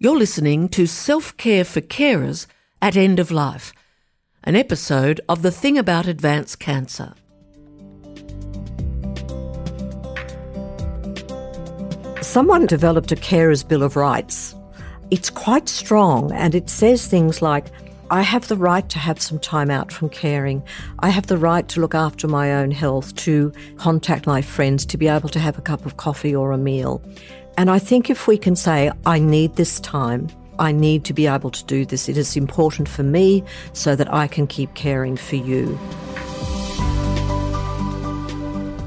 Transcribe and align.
You're 0.00 0.16
listening 0.16 0.68
to 0.68 0.86
Self 0.86 1.36
Care 1.38 1.64
for 1.64 1.80
Carers 1.80 2.46
at 2.80 2.96
End 2.96 3.18
of 3.18 3.32
Life, 3.32 3.72
an 4.44 4.54
episode 4.54 5.20
of 5.28 5.42
The 5.42 5.50
Thing 5.50 5.76
About 5.76 6.06
Advanced 6.06 6.60
Cancer. 6.60 7.14
Someone 12.22 12.66
developed 12.66 13.10
a 13.10 13.16
Carers 13.16 13.66
Bill 13.66 13.82
of 13.82 13.96
Rights. 13.96 14.54
It's 15.10 15.30
quite 15.30 15.68
strong 15.68 16.30
and 16.30 16.54
it 16.54 16.70
says 16.70 17.08
things 17.08 17.42
like, 17.42 17.66
I 18.12 18.22
have 18.22 18.46
the 18.46 18.56
right 18.56 18.88
to 18.90 19.00
have 19.00 19.20
some 19.20 19.40
time 19.40 19.68
out 19.68 19.90
from 19.90 20.10
caring. 20.10 20.62
I 21.00 21.08
have 21.08 21.26
the 21.26 21.38
right 21.38 21.66
to 21.70 21.80
look 21.80 21.96
after 21.96 22.28
my 22.28 22.54
own 22.54 22.70
health, 22.70 23.16
to 23.16 23.52
contact 23.78 24.28
my 24.28 24.42
friends, 24.42 24.86
to 24.86 24.96
be 24.96 25.08
able 25.08 25.28
to 25.30 25.40
have 25.40 25.58
a 25.58 25.62
cup 25.62 25.84
of 25.84 25.96
coffee 25.96 26.36
or 26.36 26.52
a 26.52 26.56
meal. 26.56 27.02
And 27.58 27.68
I 27.68 27.80
think 27.80 28.08
if 28.08 28.28
we 28.28 28.38
can 28.38 28.54
say, 28.54 28.88
I 29.04 29.18
need 29.18 29.56
this 29.56 29.80
time, 29.80 30.28
I 30.60 30.70
need 30.70 31.04
to 31.06 31.12
be 31.12 31.26
able 31.26 31.50
to 31.50 31.64
do 31.64 31.84
this, 31.84 32.08
it 32.08 32.16
is 32.16 32.36
important 32.36 32.88
for 32.88 33.02
me 33.02 33.42
so 33.72 33.96
that 33.96 34.14
I 34.14 34.28
can 34.28 34.46
keep 34.46 34.74
caring 34.74 35.16
for 35.16 35.34
you. 35.34 35.76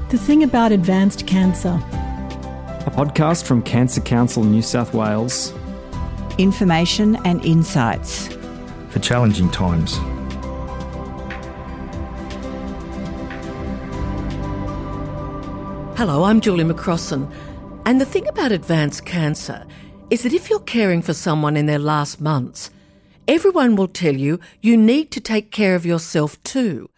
The 0.08 0.16
thing 0.16 0.42
about 0.42 0.72
advanced 0.72 1.26
cancer. 1.26 1.78
A 2.86 2.90
podcast 2.90 3.44
from 3.44 3.60
Cancer 3.60 4.00
Council 4.00 4.42
New 4.42 4.62
South 4.62 4.94
Wales. 4.94 5.52
Information 6.38 7.16
and 7.26 7.44
insights. 7.44 8.28
For 8.88 9.00
challenging 9.00 9.50
times. 9.50 9.98
Hello, 15.98 16.24
I'm 16.24 16.40
Julie 16.40 16.64
McCrossan. 16.64 17.30
And 17.84 18.00
the 18.00 18.06
thing 18.06 18.28
about 18.28 18.52
advanced 18.52 19.04
cancer 19.04 19.66
is 20.08 20.22
that 20.22 20.32
if 20.32 20.48
you're 20.48 20.60
caring 20.60 21.02
for 21.02 21.14
someone 21.14 21.56
in 21.56 21.66
their 21.66 21.80
last 21.80 22.20
months, 22.20 22.70
everyone 23.26 23.74
will 23.74 23.88
tell 23.88 24.14
you 24.14 24.38
you 24.60 24.76
need 24.76 25.10
to 25.10 25.20
take 25.20 25.50
care 25.50 25.74
of 25.74 25.84
yourself 25.84 26.40
too. 26.44 26.88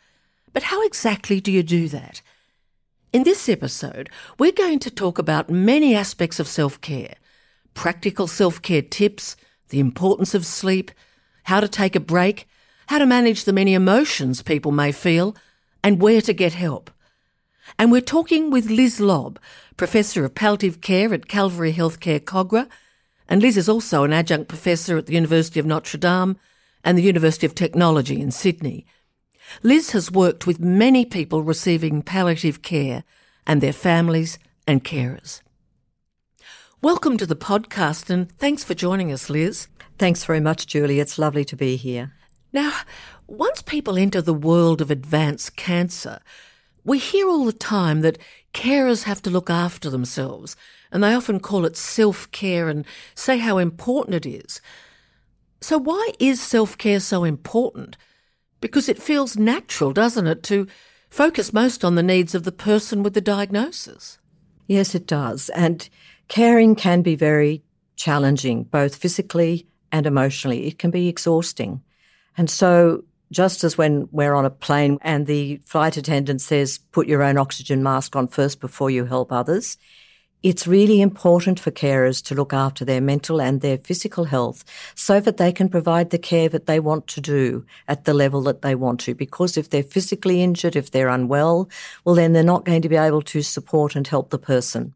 But 0.52 0.64
how 0.64 0.84
exactly 0.84 1.40
do 1.40 1.50
you 1.50 1.62
do 1.62 1.88
that? 1.88 2.20
In 3.14 3.22
this 3.22 3.48
episode, 3.48 4.10
we're 4.38 4.52
going 4.52 4.78
to 4.80 4.90
talk 4.90 5.18
about 5.18 5.48
many 5.48 5.94
aspects 5.94 6.38
of 6.38 6.46
self 6.46 6.80
care 6.80 7.14
practical 7.72 8.26
self 8.26 8.60
care 8.60 8.82
tips, 8.82 9.36
the 9.70 9.80
importance 9.80 10.34
of 10.34 10.44
sleep, 10.44 10.90
how 11.44 11.60
to 11.60 11.68
take 11.68 11.96
a 11.96 12.00
break, 12.00 12.46
how 12.88 12.98
to 12.98 13.06
manage 13.06 13.44
the 13.44 13.52
many 13.52 13.72
emotions 13.72 14.42
people 14.42 14.70
may 14.70 14.92
feel, 14.92 15.34
and 15.82 16.00
where 16.00 16.20
to 16.20 16.32
get 16.32 16.52
help. 16.52 16.90
And 17.78 17.90
we're 17.90 18.00
talking 18.00 18.50
with 18.50 18.70
Liz 18.70 19.00
Lobb, 19.00 19.38
Professor 19.76 20.24
of 20.24 20.34
Palliative 20.34 20.80
Care 20.80 21.12
at 21.12 21.28
Calvary 21.28 21.72
Healthcare 21.72 22.20
Kogarah. 22.20 22.68
and 23.28 23.40
Liz 23.40 23.56
is 23.56 23.68
also 23.68 24.04
an 24.04 24.12
adjunct 24.12 24.48
professor 24.48 24.98
at 24.98 25.06
the 25.06 25.14
University 25.14 25.58
of 25.58 25.66
Notre 25.66 25.98
Dame 25.98 26.36
and 26.84 26.98
the 26.98 27.02
University 27.02 27.46
of 27.46 27.54
Technology 27.54 28.20
in 28.20 28.30
Sydney. 28.30 28.86
Liz 29.62 29.90
has 29.90 30.10
worked 30.10 30.46
with 30.46 30.60
many 30.60 31.04
people 31.04 31.42
receiving 31.42 32.02
palliative 32.02 32.62
care 32.62 33.04
and 33.46 33.60
their 33.60 33.72
families 33.72 34.38
and 34.66 34.84
carers. 34.84 35.40
Welcome 36.82 37.16
to 37.16 37.26
the 37.26 37.36
podcast 37.36 38.10
and 38.10 38.30
thanks 38.30 38.62
for 38.62 38.74
joining 38.74 39.10
us, 39.10 39.30
Liz. 39.30 39.68
Thanks 39.98 40.24
very 40.24 40.40
much, 40.40 40.66
Julie. 40.66 41.00
It's 41.00 41.18
lovely 41.18 41.44
to 41.46 41.56
be 41.56 41.76
here. 41.76 42.12
Now, 42.52 42.72
once 43.26 43.62
people 43.62 43.96
enter 43.96 44.20
the 44.20 44.34
world 44.34 44.80
of 44.80 44.90
advanced 44.90 45.56
cancer, 45.56 46.20
we 46.84 46.98
hear 46.98 47.28
all 47.28 47.44
the 47.44 47.52
time 47.52 48.02
that 48.02 48.18
carers 48.52 49.04
have 49.04 49.22
to 49.22 49.30
look 49.30 49.50
after 49.50 49.90
themselves, 49.90 50.56
and 50.92 51.02
they 51.02 51.14
often 51.14 51.40
call 51.40 51.64
it 51.64 51.76
self 51.76 52.30
care 52.30 52.68
and 52.68 52.84
say 53.14 53.38
how 53.38 53.58
important 53.58 54.14
it 54.14 54.26
is. 54.26 54.60
So, 55.60 55.78
why 55.78 56.10
is 56.18 56.42
self 56.42 56.76
care 56.76 57.00
so 57.00 57.24
important? 57.24 57.96
Because 58.60 58.88
it 58.88 59.02
feels 59.02 59.36
natural, 59.36 59.92
doesn't 59.92 60.26
it, 60.26 60.42
to 60.44 60.66
focus 61.10 61.52
most 61.52 61.84
on 61.84 61.94
the 61.94 62.02
needs 62.02 62.34
of 62.34 62.44
the 62.44 62.52
person 62.52 63.02
with 63.02 63.14
the 63.14 63.20
diagnosis? 63.20 64.18
Yes, 64.66 64.94
it 64.94 65.06
does. 65.06 65.48
And 65.50 65.88
caring 66.28 66.74
can 66.74 67.02
be 67.02 67.14
very 67.14 67.62
challenging, 67.96 68.64
both 68.64 68.96
physically 68.96 69.66
and 69.92 70.06
emotionally. 70.06 70.66
It 70.66 70.78
can 70.78 70.90
be 70.90 71.08
exhausting. 71.08 71.82
And 72.36 72.50
so 72.50 73.04
just 73.34 73.64
as 73.64 73.76
when 73.76 74.08
we're 74.12 74.34
on 74.34 74.44
a 74.44 74.50
plane 74.50 74.98
and 75.02 75.26
the 75.26 75.60
flight 75.64 75.96
attendant 75.96 76.40
says, 76.40 76.78
put 76.92 77.08
your 77.08 77.22
own 77.22 77.36
oxygen 77.36 77.82
mask 77.82 78.14
on 78.16 78.28
first 78.28 78.60
before 78.60 78.90
you 78.90 79.04
help 79.04 79.32
others, 79.32 79.76
it's 80.44 80.66
really 80.66 81.00
important 81.00 81.58
for 81.58 81.70
carers 81.70 82.22
to 82.22 82.34
look 82.34 82.52
after 82.52 82.84
their 82.84 83.00
mental 83.00 83.40
and 83.40 83.62
their 83.62 83.78
physical 83.78 84.24
health 84.24 84.62
so 84.94 85.18
that 85.18 85.38
they 85.38 85.50
can 85.50 85.70
provide 85.70 86.10
the 86.10 86.18
care 86.18 86.50
that 86.50 86.66
they 86.66 86.78
want 86.78 87.06
to 87.06 87.20
do 87.20 87.64
at 87.88 88.04
the 88.04 88.12
level 88.12 88.42
that 88.42 88.60
they 88.60 88.74
want 88.74 89.00
to. 89.00 89.14
Because 89.14 89.56
if 89.56 89.70
they're 89.70 89.82
physically 89.82 90.42
injured, 90.42 90.76
if 90.76 90.90
they're 90.90 91.08
unwell, 91.08 91.70
well, 92.04 92.14
then 92.14 92.34
they're 92.34 92.42
not 92.42 92.66
going 92.66 92.82
to 92.82 92.90
be 92.90 92.96
able 92.96 93.22
to 93.22 93.40
support 93.40 93.96
and 93.96 94.06
help 94.06 94.28
the 94.28 94.38
person. 94.38 94.92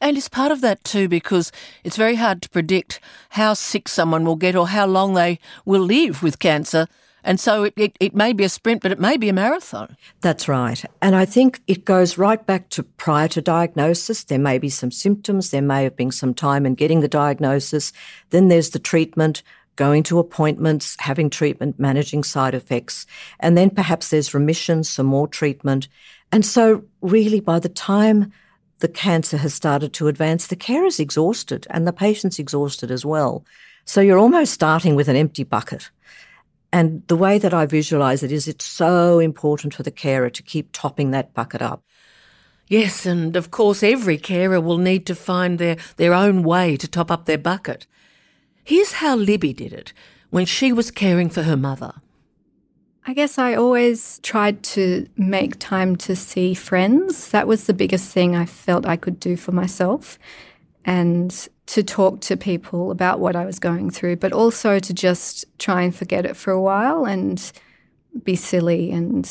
And 0.00 0.16
it's 0.16 0.28
part 0.28 0.52
of 0.52 0.60
that 0.60 0.84
too, 0.84 1.08
because 1.08 1.50
it's 1.82 1.96
very 1.96 2.14
hard 2.14 2.40
to 2.42 2.48
predict 2.48 3.00
how 3.30 3.54
sick 3.54 3.88
someone 3.88 4.24
will 4.24 4.36
get 4.36 4.54
or 4.54 4.68
how 4.68 4.86
long 4.86 5.14
they 5.14 5.40
will 5.64 5.82
live 5.82 6.22
with 6.22 6.38
cancer. 6.38 6.86
And 7.26 7.40
so 7.40 7.64
it, 7.64 7.74
it, 7.76 7.96
it, 7.98 8.14
may 8.14 8.32
be 8.32 8.44
a 8.44 8.48
sprint, 8.48 8.82
but 8.82 8.92
it 8.92 9.00
may 9.00 9.16
be 9.16 9.28
a 9.28 9.32
marathon. 9.32 9.96
That's 10.20 10.46
right. 10.46 10.82
And 11.02 11.16
I 11.16 11.24
think 11.24 11.60
it 11.66 11.84
goes 11.84 12.16
right 12.16 12.46
back 12.46 12.68
to 12.70 12.84
prior 12.84 13.26
to 13.28 13.42
diagnosis. 13.42 14.22
There 14.22 14.38
may 14.38 14.58
be 14.58 14.70
some 14.70 14.92
symptoms. 14.92 15.50
There 15.50 15.60
may 15.60 15.82
have 15.82 15.96
been 15.96 16.12
some 16.12 16.32
time 16.32 16.64
in 16.64 16.76
getting 16.76 17.00
the 17.00 17.08
diagnosis. 17.08 17.92
Then 18.30 18.46
there's 18.46 18.70
the 18.70 18.78
treatment, 18.78 19.42
going 19.74 20.04
to 20.04 20.20
appointments, 20.20 20.94
having 21.00 21.28
treatment, 21.28 21.80
managing 21.80 22.22
side 22.22 22.54
effects. 22.54 23.06
And 23.40 23.58
then 23.58 23.70
perhaps 23.70 24.10
there's 24.10 24.32
remission, 24.32 24.84
some 24.84 25.06
more 25.06 25.26
treatment. 25.26 25.88
And 26.30 26.46
so 26.46 26.84
really 27.00 27.40
by 27.40 27.58
the 27.58 27.68
time 27.68 28.32
the 28.78 28.88
cancer 28.88 29.36
has 29.38 29.52
started 29.52 29.92
to 29.94 30.06
advance, 30.06 30.46
the 30.46 30.54
care 30.54 30.86
is 30.86 31.00
exhausted 31.00 31.66
and 31.70 31.88
the 31.88 31.92
patient's 31.92 32.38
exhausted 32.38 32.92
as 32.92 33.04
well. 33.04 33.44
So 33.84 34.00
you're 34.00 34.18
almost 34.18 34.52
starting 34.52 34.94
with 34.94 35.08
an 35.08 35.16
empty 35.16 35.42
bucket. 35.42 35.90
And 36.76 37.08
the 37.08 37.16
way 37.16 37.38
that 37.38 37.54
I 37.54 37.64
visualize 37.64 38.22
it 38.22 38.30
is 38.30 38.46
it's 38.46 38.66
so 38.66 39.18
important 39.18 39.72
for 39.72 39.82
the 39.82 39.90
carer 39.90 40.28
to 40.28 40.42
keep 40.42 40.72
topping 40.72 41.10
that 41.10 41.32
bucket 41.32 41.62
up. 41.62 41.82
Yes, 42.68 43.06
and 43.06 43.34
of 43.34 43.50
course, 43.50 43.82
every 43.82 44.18
carer 44.18 44.60
will 44.60 44.76
need 44.76 45.06
to 45.06 45.14
find 45.14 45.58
their, 45.58 45.78
their 45.96 46.12
own 46.12 46.42
way 46.42 46.76
to 46.76 46.86
top 46.86 47.10
up 47.10 47.24
their 47.24 47.38
bucket. 47.38 47.86
Here's 48.62 48.92
how 48.92 49.16
Libby 49.16 49.54
did 49.54 49.72
it 49.72 49.94
when 50.28 50.44
she 50.44 50.70
was 50.70 50.90
caring 50.90 51.30
for 51.30 51.44
her 51.44 51.56
mother. 51.56 51.94
I 53.06 53.14
guess 53.14 53.38
I 53.38 53.54
always 53.54 54.18
tried 54.22 54.62
to 54.74 55.06
make 55.16 55.58
time 55.58 55.96
to 55.96 56.14
see 56.14 56.52
friends. 56.52 57.30
That 57.30 57.46
was 57.46 57.64
the 57.64 57.72
biggest 57.72 58.12
thing 58.12 58.36
I 58.36 58.44
felt 58.44 58.84
I 58.84 58.96
could 58.96 59.18
do 59.18 59.38
for 59.38 59.52
myself. 59.52 60.18
And 60.84 61.48
to 61.66 61.82
talk 61.82 62.20
to 62.20 62.36
people 62.36 62.90
about 62.90 63.18
what 63.18 63.34
I 63.34 63.44
was 63.44 63.58
going 63.58 63.90
through, 63.90 64.16
but 64.16 64.32
also 64.32 64.78
to 64.78 64.94
just 64.94 65.44
try 65.58 65.82
and 65.82 65.94
forget 65.94 66.24
it 66.24 66.36
for 66.36 66.52
a 66.52 66.60
while 66.60 67.04
and 67.04 67.52
be 68.22 68.36
silly 68.36 68.90
and 68.92 69.30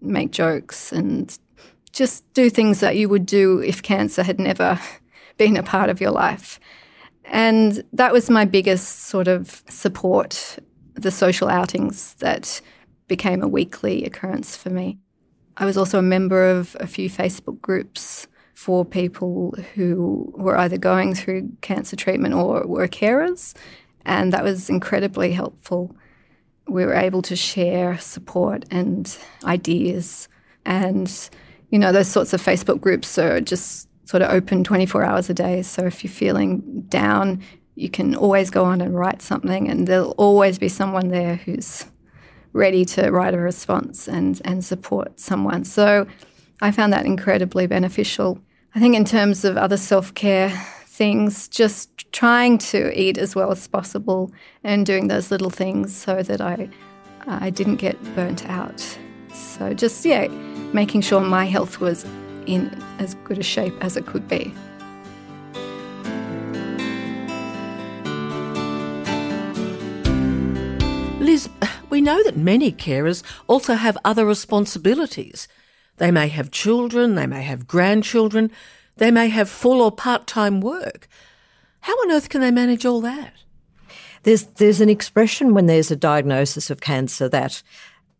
make 0.00 0.30
jokes 0.30 0.92
and 0.92 1.36
just 1.92 2.30
do 2.34 2.48
things 2.48 2.80
that 2.80 2.96
you 2.96 3.08
would 3.08 3.26
do 3.26 3.60
if 3.60 3.82
cancer 3.82 4.22
had 4.22 4.38
never 4.38 4.78
been 5.36 5.56
a 5.56 5.62
part 5.62 5.90
of 5.90 6.00
your 6.00 6.10
life. 6.10 6.60
And 7.24 7.82
that 7.92 8.12
was 8.12 8.30
my 8.30 8.44
biggest 8.44 9.06
sort 9.06 9.28
of 9.28 9.62
support, 9.68 10.58
the 10.94 11.10
social 11.10 11.48
outings 11.48 12.14
that 12.14 12.60
became 13.08 13.42
a 13.42 13.48
weekly 13.48 14.04
occurrence 14.04 14.56
for 14.56 14.70
me. 14.70 14.98
I 15.56 15.64
was 15.64 15.76
also 15.76 15.98
a 15.98 16.02
member 16.02 16.48
of 16.48 16.76
a 16.80 16.86
few 16.86 17.08
Facebook 17.08 17.60
groups 17.60 18.26
for 18.54 18.84
people 18.84 19.54
who 19.74 20.32
were 20.36 20.56
either 20.56 20.78
going 20.78 21.14
through 21.14 21.50
cancer 21.60 21.96
treatment 21.96 22.34
or 22.34 22.66
were 22.66 22.88
carers, 22.88 23.54
and 24.06 24.32
that 24.32 24.44
was 24.44 24.70
incredibly 24.70 25.32
helpful. 25.32 25.94
We 26.66 26.84
were 26.86 26.94
able 26.94 27.22
to 27.22 27.36
share 27.36 27.98
support 27.98 28.64
and 28.70 29.16
ideas, 29.44 30.28
and 30.64 31.10
you 31.70 31.78
know, 31.78 31.92
those 31.92 32.08
sorts 32.08 32.32
of 32.32 32.40
Facebook 32.40 32.80
groups 32.80 33.18
are 33.18 33.40
just 33.40 33.88
sort 34.04 34.22
of 34.22 34.30
open 34.30 34.62
24 34.62 35.02
hours 35.02 35.28
a 35.28 35.34
day. 35.34 35.62
So 35.62 35.86
if 35.86 36.04
you're 36.04 36.10
feeling 36.10 36.82
down, 36.88 37.42
you 37.74 37.90
can 37.90 38.14
always 38.14 38.50
go 38.50 38.64
on 38.64 38.80
and 38.80 38.96
write 38.96 39.20
something, 39.20 39.68
and 39.68 39.88
there'll 39.88 40.12
always 40.12 40.58
be 40.58 40.68
someone 40.68 41.08
there 41.08 41.36
who's 41.36 41.86
ready 42.52 42.84
to 42.84 43.10
write 43.10 43.34
a 43.34 43.38
response 43.38 44.06
and, 44.06 44.40
and 44.44 44.64
support 44.64 45.18
someone. 45.18 45.64
So 45.64 46.06
I 46.62 46.70
found 46.70 46.92
that 46.92 47.04
incredibly 47.04 47.66
beneficial. 47.66 48.38
I 48.76 48.80
think, 48.80 48.96
in 48.96 49.04
terms 49.04 49.44
of 49.44 49.56
other 49.56 49.76
self 49.76 50.14
care 50.14 50.50
things, 50.86 51.46
just 51.46 52.10
trying 52.10 52.58
to 52.58 52.90
eat 53.00 53.18
as 53.18 53.36
well 53.36 53.52
as 53.52 53.68
possible 53.68 54.32
and 54.64 54.84
doing 54.84 55.06
those 55.06 55.30
little 55.30 55.50
things 55.50 55.94
so 55.94 56.24
that 56.24 56.40
I, 56.40 56.68
I 57.28 57.50
didn't 57.50 57.76
get 57.76 57.96
burnt 58.16 58.44
out. 58.48 58.84
So, 59.32 59.74
just, 59.74 60.04
yeah, 60.04 60.26
making 60.72 61.02
sure 61.02 61.20
my 61.20 61.44
health 61.44 61.78
was 61.78 62.04
in 62.46 62.66
as 62.98 63.14
good 63.22 63.38
a 63.38 63.44
shape 63.44 63.74
as 63.80 63.96
it 63.96 64.06
could 64.06 64.26
be. 64.26 64.52
Liz, 71.20 71.48
we 71.90 72.00
know 72.00 72.20
that 72.24 72.36
many 72.36 72.72
carers 72.72 73.22
also 73.46 73.74
have 73.74 73.96
other 74.04 74.26
responsibilities. 74.26 75.46
They 75.96 76.10
may 76.10 76.28
have 76.28 76.50
children, 76.50 77.14
they 77.14 77.26
may 77.26 77.42
have 77.42 77.66
grandchildren, 77.66 78.50
they 78.96 79.10
may 79.10 79.28
have 79.28 79.48
full 79.48 79.80
or 79.80 79.92
part 79.92 80.26
time 80.26 80.60
work. 80.60 81.08
How 81.80 81.92
on 81.92 82.12
earth 82.12 82.28
can 82.28 82.40
they 82.40 82.50
manage 82.50 82.86
all 82.86 83.00
that? 83.02 83.34
There's, 84.22 84.44
there's 84.44 84.80
an 84.80 84.88
expression 84.88 85.52
when 85.52 85.66
there's 85.66 85.90
a 85.90 85.96
diagnosis 85.96 86.70
of 86.70 86.80
cancer 86.80 87.28
that 87.28 87.62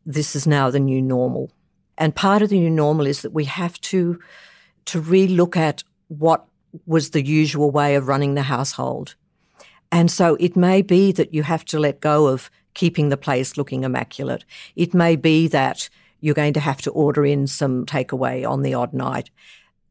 this 0.05 0.37
is 0.37 0.47
now 0.47 0.71
the 0.71 0.81
new 0.81 1.01
normal. 1.01 1.51
And 1.97 2.15
part 2.15 2.43
of 2.43 2.51
the 2.51 2.59
new 2.59 2.71
normal 2.71 3.07
is 3.07 3.23
that 3.23 3.33
we 3.33 3.45
have 3.45 3.81
to, 3.83 4.21
to 4.87 5.01
re-look 5.01 5.57
at 5.57 5.83
what 6.09 6.45
was 6.87 7.11
the 7.11 7.25
usual 7.25 7.71
way 7.71 7.95
of 7.95 8.09
running 8.09 8.35
the 8.35 8.43
household. 8.43 9.15
And 9.91 10.11
so 10.11 10.37
it 10.41 10.57
may 10.57 10.83
be 10.83 11.13
that 11.13 11.33
you 11.33 11.45
have 11.45 11.65
to 11.67 11.79
let 11.79 12.01
go 12.01 12.27
of 12.27 12.51
keeping 12.75 13.09
the 13.09 13.17
place 13.17 13.57
looking 13.57 13.85
immaculate. 13.85 14.45
It 14.75 14.93
may 14.93 15.17
be 15.17 15.49
that 15.49 15.89
you're 16.25 16.35
going 16.35 16.55
to 16.55 16.61
have 16.61 16.81
to 16.81 16.91
order 16.91 17.27
in 17.27 17.47
some 17.47 17.85
takeaway 17.85 18.49
on 18.49 18.63
the 18.63 18.73
odd 18.73 18.95
night 18.95 19.29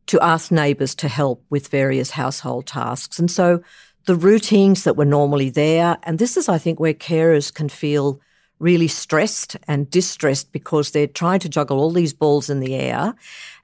to 0.07 0.19
ask 0.19 0.51
neighbours 0.51 0.95
to 0.95 1.07
help 1.07 1.45
with 1.51 1.67
various 1.67 2.09
household 2.09 2.65
tasks. 2.65 3.19
And 3.19 3.29
so 3.29 3.61
the 4.05 4.15
routines 4.15 4.83
that 4.83 4.97
were 4.97 5.05
normally 5.05 5.51
there, 5.51 5.99
and 6.01 6.17
this 6.17 6.35
is, 6.35 6.49
I 6.49 6.57
think, 6.57 6.79
where 6.79 6.95
carers 6.95 7.53
can 7.53 7.69
feel 7.69 8.19
really 8.57 8.87
stressed 8.87 9.57
and 9.67 9.91
distressed 9.91 10.51
because 10.51 10.89
they're 10.89 11.05
trying 11.05 11.39
to 11.41 11.49
juggle 11.49 11.79
all 11.79 11.91
these 11.91 12.15
balls 12.15 12.49
in 12.49 12.61
the 12.61 12.73
air. 12.73 13.13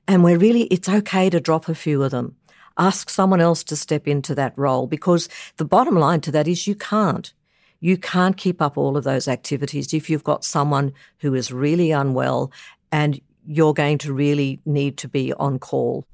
And 0.08 0.24
where 0.24 0.38
really 0.38 0.64
it's 0.66 0.88
okay 0.88 1.30
to 1.32 1.40
drop 1.40 1.70
a 1.70 1.76
few 1.76 2.04
of 2.04 2.12
them. 2.12 2.36
Ask 2.78 3.10
someone 3.10 3.42
else 3.42 3.64
to 3.66 3.76
step 3.76 4.08
into 4.08 4.36
that 4.36 4.54
role 4.56 4.86
because 4.86 5.28
the 5.58 5.66
bottom 5.66 5.96
line 5.96 6.22
to 6.22 6.32
that 6.34 6.48
is 6.48 6.68
you 6.68 6.76
can't. 6.76 7.34
You 7.80 7.98
can't 7.98 8.38
keep 8.38 8.62
up 8.62 8.78
all 8.78 8.98
of 8.98 9.04
those 9.04 9.28
activities 9.28 9.94
if 9.94 10.10
you've 10.10 10.24
got 10.24 10.44
someone 10.44 10.94
who 11.20 11.34
is 11.34 11.52
really 11.52 11.92
unwell 11.92 12.52
and 12.92 13.20
you're 13.46 13.74
going 13.74 13.98
to 14.00 14.14
really 14.14 14.60
need 14.66 14.98
to 14.98 15.08
be 15.08 15.34
on 15.34 15.60
call. 15.60 16.06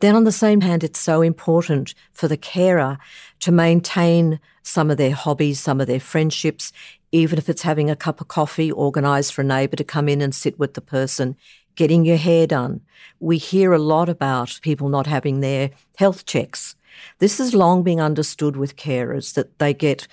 Then, 0.00 0.14
on 0.14 0.24
the 0.24 0.32
same 0.32 0.60
hand, 0.60 0.84
it's 0.84 1.00
so 1.00 1.22
important 1.22 1.94
for 2.12 2.28
the 2.28 2.36
carer 2.36 2.98
to 3.40 3.50
maintain 3.50 4.38
some 4.62 4.90
of 4.90 4.96
their 4.96 5.12
hobbies, 5.12 5.60
some 5.60 5.80
of 5.80 5.88
their 5.88 6.00
friendships, 6.00 6.72
even 7.10 7.38
if 7.38 7.48
it's 7.48 7.62
having 7.62 7.90
a 7.90 7.96
cup 7.96 8.20
of 8.20 8.28
coffee, 8.28 8.72
organised 8.72 9.34
for 9.34 9.40
a 9.42 9.44
neighbour 9.44 9.76
to 9.76 9.84
come 9.84 10.08
in 10.08 10.20
and 10.20 10.34
sit 10.34 10.58
with 10.58 10.74
the 10.74 10.80
person, 10.80 11.36
getting 11.74 12.04
your 12.04 12.16
hair 12.16 12.46
done. 12.46 12.80
We 13.18 13.38
hear 13.38 13.72
a 13.72 13.78
lot 13.78 14.08
about 14.08 14.60
people 14.62 14.88
not 14.88 15.06
having 15.06 15.40
their 15.40 15.70
health 15.96 16.26
checks. 16.26 16.76
This 17.18 17.38
has 17.38 17.54
long 17.54 17.82
been 17.82 18.00
understood 18.00 18.56
with 18.56 18.76
carers 18.76 19.34
that 19.34 19.58
they 19.58 19.74
get 19.74 20.06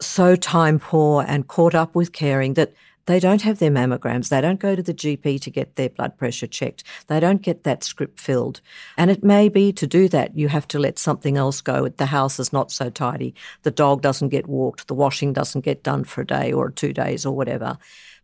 so 0.00 0.36
time 0.36 0.78
poor 0.78 1.24
and 1.26 1.48
caught 1.48 1.74
up 1.74 1.94
with 1.94 2.12
caring 2.12 2.54
that 2.54 2.72
they 3.06 3.20
don't 3.20 3.42
have 3.42 3.58
their 3.58 3.70
mammograms. 3.70 4.28
They 4.28 4.40
don't 4.40 4.60
go 4.60 4.74
to 4.74 4.82
the 4.82 4.94
GP 4.94 5.40
to 5.42 5.50
get 5.50 5.76
their 5.76 5.90
blood 5.90 6.16
pressure 6.16 6.46
checked. 6.46 6.84
They 7.06 7.20
don't 7.20 7.42
get 7.42 7.64
that 7.64 7.84
script 7.84 8.18
filled. 8.18 8.60
And 8.96 9.10
it 9.10 9.22
may 9.22 9.48
be 9.48 9.72
to 9.74 9.86
do 9.86 10.08
that, 10.08 10.36
you 10.36 10.48
have 10.48 10.66
to 10.68 10.78
let 10.78 10.98
something 10.98 11.36
else 11.36 11.60
go. 11.60 11.88
The 11.88 12.06
house 12.06 12.40
is 12.40 12.52
not 12.52 12.70
so 12.70 12.88
tidy. 12.88 13.34
The 13.62 13.70
dog 13.70 14.00
doesn't 14.00 14.30
get 14.30 14.48
walked. 14.48 14.88
The 14.88 14.94
washing 14.94 15.32
doesn't 15.32 15.64
get 15.64 15.82
done 15.82 16.04
for 16.04 16.22
a 16.22 16.26
day 16.26 16.52
or 16.52 16.70
two 16.70 16.92
days 16.92 17.26
or 17.26 17.36
whatever. 17.36 17.76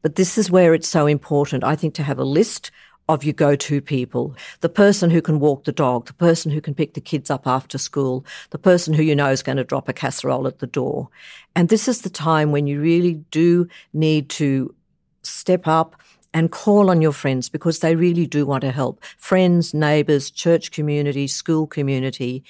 But 0.02 0.16
this 0.16 0.38
is 0.38 0.50
where 0.50 0.72
it's 0.72 0.88
so 0.88 1.06
important, 1.06 1.62
I 1.62 1.76
think, 1.76 1.94
to 1.94 2.02
have 2.02 2.18
a 2.18 2.24
list 2.24 2.70
of 3.14 3.24
your 3.24 3.34
go-to 3.34 3.80
people. 3.80 4.34
The 4.60 4.68
person 4.68 5.10
who 5.10 5.20
can 5.20 5.40
walk 5.40 5.64
the 5.64 5.72
dog, 5.72 6.06
the 6.06 6.14
person 6.14 6.50
who 6.50 6.60
can 6.60 6.74
pick 6.74 6.94
the 6.94 7.00
kids 7.00 7.30
up 7.30 7.46
after 7.46 7.76
school, 7.76 8.24
the 8.50 8.58
person 8.58 8.94
who 8.94 9.02
you 9.02 9.16
know 9.16 9.30
is 9.30 9.42
going 9.42 9.56
to 9.56 9.64
drop 9.64 9.88
a 9.88 9.92
casserole 9.92 10.46
at 10.46 10.60
the 10.60 10.66
door. 10.66 11.08
And 11.56 11.68
this 11.68 11.88
is 11.88 12.02
the 12.02 12.10
time 12.10 12.52
when 12.52 12.66
you 12.66 12.80
really 12.80 13.14
do 13.30 13.68
need 13.92 14.28
to 14.30 14.74
step 15.22 15.66
up 15.66 16.00
and 16.32 16.52
call 16.52 16.90
on 16.90 17.02
your 17.02 17.12
friends 17.12 17.48
because 17.48 17.80
they 17.80 17.96
really 17.96 18.26
do 18.26 18.46
want 18.46 18.62
to 18.62 18.70
help. 18.70 19.02
Friends, 19.18 19.74
neighbours, 19.74 20.30
church 20.30 20.70
community, 20.70 21.26
school 21.26 21.66
community. 21.66 22.44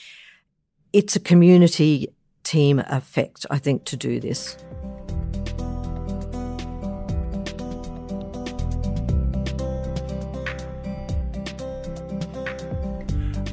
It's 0.92 1.16
a 1.16 1.20
community 1.20 2.08
team 2.42 2.80
effect, 2.90 3.46
I 3.50 3.58
think, 3.58 3.84
to 3.86 3.96
do 3.96 4.20
this. 4.20 4.56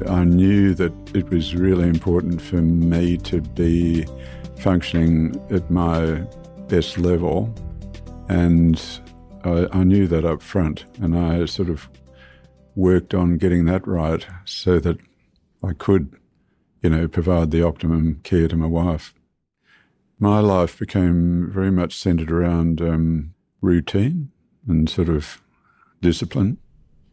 I 0.06 0.24
knew 0.24 0.74
that 0.74 0.92
it 1.14 1.28
was 1.30 1.54
really 1.54 1.88
important 1.88 2.40
for 2.40 2.56
me 2.56 3.16
to 3.18 3.40
be 3.40 4.06
functioning 4.58 5.40
at 5.50 5.70
my 5.70 6.24
best 6.68 6.98
level, 6.98 7.52
and 8.28 8.80
I, 9.44 9.66
I, 9.72 9.84
knew 9.84 10.06
that 10.06 10.24
up 10.24 10.42
front, 10.42 10.84
and 11.00 11.16
I 11.16 11.46
sort 11.46 11.68
of 11.68 11.88
worked 12.74 13.14
on 13.14 13.38
getting 13.38 13.64
that 13.64 13.86
right 13.86 14.26
so 14.44 14.78
that 14.80 14.98
I 15.64 15.72
could, 15.72 16.16
you 16.82 16.90
know, 16.90 17.08
provide 17.08 17.50
the 17.50 17.62
optimum 17.62 18.20
care 18.22 18.48
to 18.48 18.56
my 18.56 18.66
wife. 18.66 19.14
My 20.18 20.40
life 20.40 20.78
became 20.78 21.50
very 21.50 21.70
much 21.70 21.96
centered 21.96 22.30
around 22.30 22.80
um, 22.80 23.34
routine 23.60 24.30
and 24.66 24.88
sort 24.88 25.08
of 25.08 25.40
discipline 26.00 26.58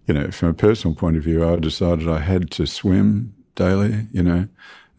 you 0.08 0.14
know, 0.14 0.32
from 0.32 0.50
a 0.50 0.54
personal 0.54 0.96
point 0.96 1.18
of 1.18 1.24
view, 1.24 1.48
I 1.48 1.58
decided 1.58 2.08
I 2.08 2.20
had 2.20 2.52
to 2.52 2.68
swim 2.68 3.34
daily, 3.56 4.08
you 4.12 4.24
know, 4.24 4.48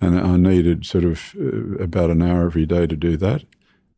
and 0.01 0.19
I 0.19 0.37
needed 0.37 0.85
sort 0.85 1.05
of 1.05 1.35
uh, 1.41 1.83
about 1.83 2.11
an 2.11 2.23
hour 2.23 2.47
every 2.47 2.67
day 2.67 2.87
to 2.87 2.97
do 2.97 3.17
that. 3.19 3.45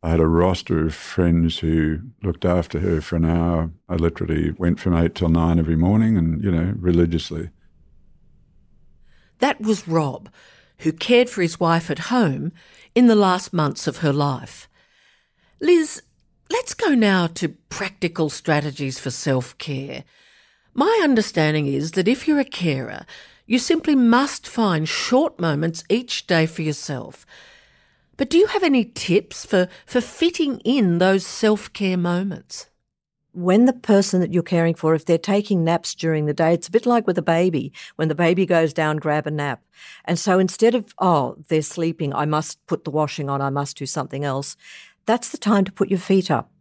I 0.01 0.11
had 0.11 0.19
a 0.19 0.27
roster 0.27 0.85
of 0.85 0.95
friends 0.95 1.59
who 1.59 1.99
looked 2.23 2.45
after 2.45 2.79
her 2.79 3.01
for 3.01 3.17
an 3.17 3.25
hour. 3.25 3.71
I 3.89 3.95
literally 3.95 4.51
went 4.51 4.79
from 4.79 4.95
eight 4.95 5.15
till 5.15 5.27
nine 5.27 5.59
every 5.59 5.75
morning 5.75 6.17
and, 6.17 6.41
you 6.41 6.51
know, 6.51 6.73
religiously. 6.77 7.49
That 9.39 9.59
was 9.59 9.87
Rob, 9.87 10.29
who 10.79 10.93
cared 10.93 11.29
for 11.29 11.41
his 11.41 11.59
wife 11.59 11.89
at 11.91 11.99
home 11.99 12.53
in 12.95 13.07
the 13.07 13.15
last 13.15 13.51
months 13.51 13.87
of 13.87 13.97
her 13.97 14.13
life. 14.13 14.69
Liz, 15.59 16.01
let's 16.49 16.73
go 16.73 16.93
now 16.95 17.27
to 17.27 17.49
practical 17.49 18.29
strategies 18.29 18.99
for 18.99 19.11
self 19.11 19.57
care. 19.57 20.05
My 20.73 21.01
understanding 21.03 21.67
is 21.67 21.91
that 21.91 22.07
if 22.07 22.27
you're 22.27 22.39
a 22.39 22.45
carer, 22.45 23.05
you 23.45 23.59
simply 23.59 23.95
must 23.95 24.47
find 24.47 24.87
short 24.87 25.39
moments 25.39 25.83
each 25.89 26.27
day 26.27 26.45
for 26.45 26.61
yourself. 26.61 27.25
But 28.17 28.29
do 28.29 28.37
you 28.37 28.47
have 28.47 28.63
any 28.63 28.85
tips 28.85 29.45
for, 29.45 29.67
for 29.85 30.01
fitting 30.01 30.59
in 30.59 30.97
those 30.97 31.25
self 31.25 31.71
care 31.73 31.97
moments? 31.97 32.69
when 33.31 33.65
the 33.65 33.73
person 33.73 34.21
that 34.21 34.33
you're 34.33 34.43
caring 34.43 34.73
for, 34.73 34.95
if 34.95 35.05
they're 35.05 35.17
taking 35.17 35.63
naps 35.63 35.93
during 35.93 36.25
the 36.25 36.33
day, 36.33 36.53
it's 36.53 36.67
a 36.67 36.71
bit 36.71 36.85
like 36.85 37.05
with 37.05 37.17
a 37.17 37.21
baby. 37.21 37.71
When 37.95 38.07
the 38.07 38.15
baby 38.15 38.45
goes 38.45 38.73
down, 38.73 38.97
grab 38.97 39.27
a 39.27 39.31
nap. 39.31 39.61
And 40.05 40.17
so 40.17 40.39
instead 40.39 40.75
of, 40.75 40.93
oh, 40.99 41.37
they're 41.47 41.61
sleeping, 41.61 42.13
I 42.13 42.25
must 42.25 42.65
put 42.65 42.83
the 42.83 42.91
washing 42.91 43.29
on, 43.29 43.41
I 43.41 43.49
must 43.49 43.77
do 43.77 43.85
something 43.85 44.25
else, 44.25 44.57
that's 45.05 45.29
the 45.29 45.37
time 45.37 45.63
to 45.65 45.71
put 45.71 45.89
your 45.89 45.99
feet 45.99 46.29
up 46.29 46.51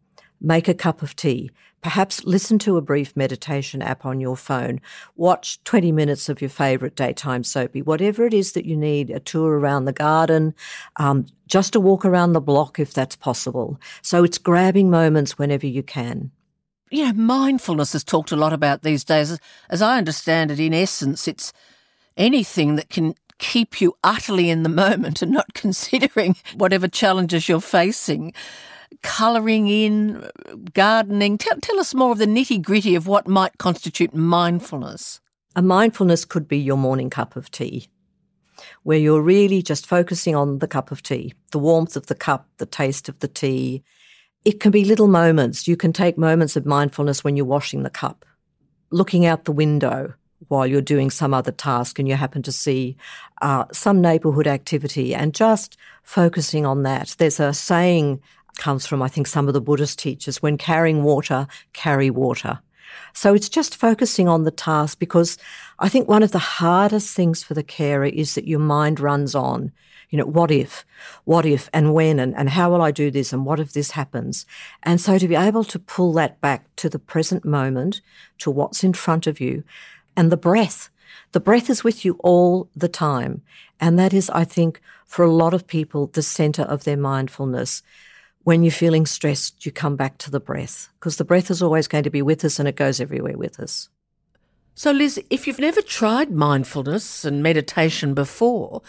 make 0.40 0.68
a 0.68 0.74
cup 0.74 1.02
of 1.02 1.16
tea. 1.16 1.50
Perhaps 1.80 2.24
listen 2.24 2.58
to 2.60 2.76
a 2.76 2.82
brief 2.82 3.16
meditation 3.16 3.82
app 3.82 4.04
on 4.04 4.20
your 4.20 4.36
phone. 4.36 4.80
Watch 5.14 5.62
20 5.64 5.92
minutes 5.92 6.28
of 6.28 6.40
your 6.40 6.50
favorite 6.50 6.96
daytime 6.96 7.44
soapy. 7.44 7.82
Whatever 7.82 8.24
it 8.24 8.34
is 8.34 8.52
that 8.52 8.66
you 8.66 8.76
need, 8.76 9.10
a 9.10 9.20
tour 9.20 9.58
around 9.58 9.84
the 9.84 9.92
garden, 9.92 10.54
um, 10.96 11.26
just 11.46 11.76
a 11.76 11.80
walk 11.80 12.04
around 12.04 12.32
the 12.32 12.40
block 12.40 12.80
if 12.80 12.92
that's 12.92 13.16
possible. 13.16 13.80
So 14.02 14.24
it's 14.24 14.38
grabbing 14.38 14.90
moments 14.90 15.38
whenever 15.38 15.66
you 15.66 15.82
can. 15.84 16.32
You 16.90 17.06
know, 17.06 17.12
mindfulness 17.12 17.94
is 17.94 18.02
talked 18.02 18.32
a 18.32 18.36
lot 18.36 18.52
about 18.52 18.82
these 18.82 19.04
days. 19.04 19.38
As 19.70 19.82
I 19.82 19.98
understand 19.98 20.50
it, 20.50 20.58
in 20.58 20.74
essence, 20.74 21.28
it's 21.28 21.52
anything 22.16 22.76
that 22.76 22.88
can 22.88 23.14
keep 23.38 23.80
you 23.80 23.96
utterly 24.02 24.50
in 24.50 24.64
the 24.64 24.68
moment 24.84 25.22
and 25.22 25.30
not 25.30 25.54
considering 25.54 26.34
whatever 26.56 26.88
challenges 26.88 27.48
you're 27.48 27.60
facing 27.60 28.32
colouring 29.02 29.68
in, 29.68 30.28
gardening. 30.74 31.38
Tell, 31.38 31.58
tell 31.60 31.80
us 31.80 31.94
more 31.94 32.12
of 32.12 32.18
the 32.18 32.26
nitty 32.26 32.62
gritty 32.62 32.94
of 32.94 33.06
what 33.06 33.28
might 33.28 33.58
constitute 33.58 34.14
mindfulness. 34.14 35.20
A 35.56 35.62
mindfulness 35.62 36.24
could 36.24 36.46
be 36.46 36.58
your 36.58 36.76
morning 36.76 37.10
cup 37.10 37.36
of 37.36 37.50
tea, 37.50 37.88
where 38.82 38.98
you're 38.98 39.22
really 39.22 39.62
just 39.62 39.86
focusing 39.86 40.36
on 40.36 40.58
the 40.58 40.68
cup 40.68 40.90
of 40.90 41.02
tea, 41.02 41.34
the 41.50 41.58
warmth 41.58 41.96
of 41.96 42.06
the 42.06 42.14
cup, 42.14 42.48
the 42.58 42.66
taste 42.66 43.08
of 43.08 43.18
the 43.20 43.28
tea. 43.28 43.82
It 44.44 44.60
can 44.60 44.70
be 44.70 44.84
little 44.84 45.08
moments. 45.08 45.66
You 45.66 45.76
can 45.76 45.92
take 45.92 46.16
moments 46.16 46.56
of 46.56 46.64
mindfulness 46.64 47.24
when 47.24 47.36
you're 47.36 47.46
washing 47.46 47.82
the 47.82 47.90
cup, 47.90 48.24
looking 48.90 49.26
out 49.26 49.44
the 49.44 49.52
window 49.52 50.14
while 50.46 50.66
you're 50.66 50.80
doing 50.80 51.10
some 51.10 51.34
other 51.34 51.50
task 51.50 51.98
and 51.98 52.06
you 52.08 52.14
happen 52.14 52.42
to 52.42 52.52
see 52.52 52.96
uh, 53.42 53.64
some 53.72 54.00
neighbourhood 54.00 54.46
activity 54.46 55.14
and 55.14 55.34
just 55.34 55.76
focusing 56.04 56.64
on 56.64 56.84
that. 56.84 57.16
There's 57.18 57.40
a 57.40 57.52
saying 57.52 58.20
comes 58.58 58.86
from, 58.86 59.00
I 59.00 59.08
think, 59.08 59.26
some 59.26 59.48
of 59.48 59.54
the 59.54 59.60
Buddhist 59.60 59.98
teachers. 59.98 60.42
When 60.42 60.58
carrying 60.58 61.02
water, 61.02 61.46
carry 61.72 62.10
water. 62.10 62.60
So 63.14 63.34
it's 63.34 63.48
just 63.48 63.76
focusing 63.76 64.28
on 64.28 64.44
the 64.44 64.50
task 64.50 64.98
because 64.98 65.38
I 65.78 65.88
think 65.88 66.08
one 66.08 66.22
of 66.22 66.32
the 66.32 66.38
hardest 66.38 67.14
things 67.14 67.42
for 67.42 67.54
the 67.54 67.62
carer 67.62 68.06
is 68.06 68.34
that 68.34 68.46
your 68.46 68.60
mind 68.60 69.00
runs 69.00 69.34
on. 69.34 69.72
You 70.10 70.18
know, 70.18 70.24
what 70.26 70.50
if, 70.50 70.86
what 71.24 71.44
if, 71.44 71.68
and 71.74 71.92
when, 71.92 72.18
and, 72.18 72.34
and 72.34 72.48
how 72.48 72.70
will 72.70 72.80
I 72.80 72.90
do 72.90 73.10
this, 73.10 73.32
and 73.32 73.44
what 73.44 73.60
if 73.60 73.72
this 73.72 73.90
happens? 73.90 74.46
And 74.82 75.00
so 75.00 75.18
to 75.18 75.28
be 75.28 75.34
able 75.34 75.64
to 75.64 75.78
pull 75.78 76.14
that 76.14 76.40
back 76.40 76.64
to 76.76 76.88
the 76.88 76.98
present 76.98 77.44
moment, 77.44 78.00
to 78.38 78.50
what's 78.50 78.82
in 78.82 78.94
front 78.94 79.26
of 79.26 79.38
you, 79.38 79.64
and 80.16 80.32
the 80.32 80.38
breath. 80.38 80.88
The 81.32 81.40
breath 81.40 81.68
is 81.68 81.84
with 81.84 82.06
you 82.06 82.18
all 82.20 82.70
the 82.74 82.88
time. 82.88 83.42
And 83.80 83.98
that 83.98 84.14
is, 84.14 84.30
I 84.30 84.44
think, 84.44 84.80
for 85.04 85.24
a 85.24 85.30
lot 85.30 85.52
of 85.52 85.66
people, 85.66 86.06
the 86.06 86.22
center 86.22 86.62
of 86.62 86.84
their 86.84 86.96
mindfulness. 86.96 87.82
When 88.48 88.62
you're 88.62 88.72
feeling 88.72 89.04
stressed, 89.04 89.66
you 89.66 89.72
come 89.72 89.94
back 89.94 90.16
to 90.16 90.30
the 90.30 90.40
breath 90.40 90.88
because 90.98 91.18
the 91.18 91.24
breath 91.26 91.50
is 91.50 91.60
always 91.60 91.86
going 91.86 92.04
to 92.04 92.08
be 92.08 92.22
with 92.22 92.42
us 92.46 92.58
and 92.58 92.66
it 92.66 92.76
goes 92.76 92.98
everywhere 92.98 93.36
with 93.36 93.60
us. 93.60 93.90
So, 94.74 94.90
Liz, 94.90 95.20
if 95.28 95.46
you've 95.46 95.58
never 95.58 95.82
tried 95.82 96.30
mindfulness 96.30 97.26
and 97.26 97.42
meditation 97.42 98.14
before, 98.14 98.80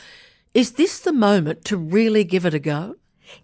is 0.53 0.71
this 0.75 0.99
the 0.99 1.11
moment 1.11 1.65
to 1.65 1.75
really 1.75 2.23
give 2.23 2.45
it 2.45 2.53
a 2.53 2.59
go? 2.59 2.95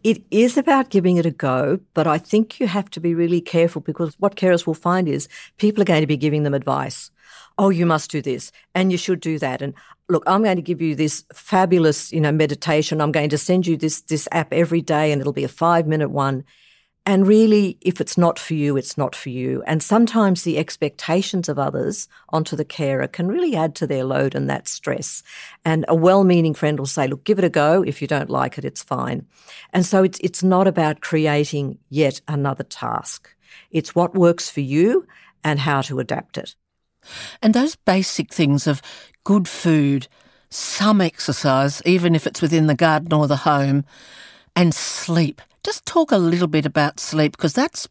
It 0.06 0.24
is 0.32 0.58
about 0.58 0.90
giving 0.90 1.18
it 1.18 1.26
a 1.26 1.32
go, 1.32 1.82
but 1.94 2.08
I 2.08 2.18
think 2.18 2.62
you 2.62 2.68
have 2.68 2.90
to 2.92 3.02
be 3.02 3.14
really 3.14 3.42
careful 3.42 3.82
because 3.82 4.16
what 4.18 4.38
carers 4.38 4.66
will 4.66 4.74
find 4.74 5.10
is 5.10 5.28
people 5.58 5.82
are 5.82 5.92
going 5.92 6.00
to 6.00 6.08
be 6.08 6.16
giving 6.16 6.44
them 6.44 6.54
advice. 6.54 7.12
Oh, 7.58 7.70
you 7.70 7.86
must 7.86 8.12
do 8.12 8.22
this 8.22 8.52
and 8.74 8.92
you 8.92 8.98
should 8.98 9.22
do 9.22 9.40
that. 9.40 9.62
And 9.62 9.74
look, 10.10 10.24
I'm 10.28 10.44
going 10.44 10.58
to 10.58 10.62
give 10.62 10.82
you 10.82 10.96
this 10.96 11.24
fabulous, 11.34 12.12
you 12.12 12.20
know, 12.20 12.32
meditation. 12.32 13.02
I'm 13.02 13.12
going 13.12 13.30
to 13.30 13.38
send 13.38 13.66
you 13.66 13.78
this, 13.78 14.02
this 14.02 14.28
app 14.32 14.54
every 14.54 14.82
day 14.82 15.12
and 15.12 15.22
it'll 15.22 15.34
be 15.34 15.46
a 15.46 15.50
five 15.50 15.88
minute 15.88 16.10
one. 16.10 16.44
And 17.08 17.28
really, 17.28 17.78
if 17.82 18.02
it's 18.02 18.18
not 18.18 18.40
for 18.40 18.56
you, 18.56 18.78
it's 18.78 18.98
not 18.98 19.16
for 19.16 19.30
you. 19.30 19.62
And 19.68 19.84
sometimes 19.84 20.42
the 20.42 20.58
expectations 20.58 21.48
of 21.48 21.60
others 21.60 22.08
onto 22.30 22.56
the 22.56 22.66
carer 22.66 23.08
can 23.08 23.28
really 23.28 23.56
add 23.56 23.76
to 23.76 23.86
their 23.88 24.04
load 24.04 24.34
and 24.34 24.50
that 24.50 24.68
stress. 24.68 25.22
And 25.64 25.86
a 25.88 25.94
well-meaning 25.94 26.56
friend 26.56 26.80
will 26.80 26.88
say, 26.88 27.08
look, 27.08 27.24
give 27.24 27.38
it 27.38 27.46
a 27.46 27.50
go. 27.50 27.84
If 27.84 28.02
you 28.02 28.08
don't 28.08 28.32
like 28.32 28.58
it, 28.58 28.66
it's 28.66 28.82
fine. 28.82 29.28
And 29.72 29.86
so 29.86 30.04
it's, 30.04 30.20
it's 30.20 30.42
not 30.42 30.68
about 30.68 31.02
creating 31.02 31.78
yet 31.90 32.22
another 32.28 32.64
task. 32.64 33.36
It's 33.70 33.94
what 33.94 34.16
works 34.16 34.50
for 34.50 34.62
you 34.62 35.06
and 35.44 35.60
how 35.60 35.82
to 35.82 36.00
adapt 36.00 36.40
it. 36.40 36.56
And 37.42 37.54
those 37.54 37.76
basic 37.76 38.34
things 38.34 38.68
of 38.68 38.82
good 39.24 39.48
food, 39.48 40.08
some 40.50 41.02
exercise, 41.02 41.82
even 41.86 42.16
if 42.16 42.28
it's 42.28 42.42
within 42.42 42.68
the 42.68 42.76
garden 42.76 43.14
or 43.14 43.28
the 43.28 43.38
home, 43.38 43.86
and 44.56 44.74
sleep– 44.74 45.42
just 45.66 45.88
talk 45.88 46.12
a 46.12 46.18
little 46.18 46.48
bit 46.48 46.68
about 46.68 47.00
sleep 47.00 47.32
because 47.32 47.54
that's 47.54 47.90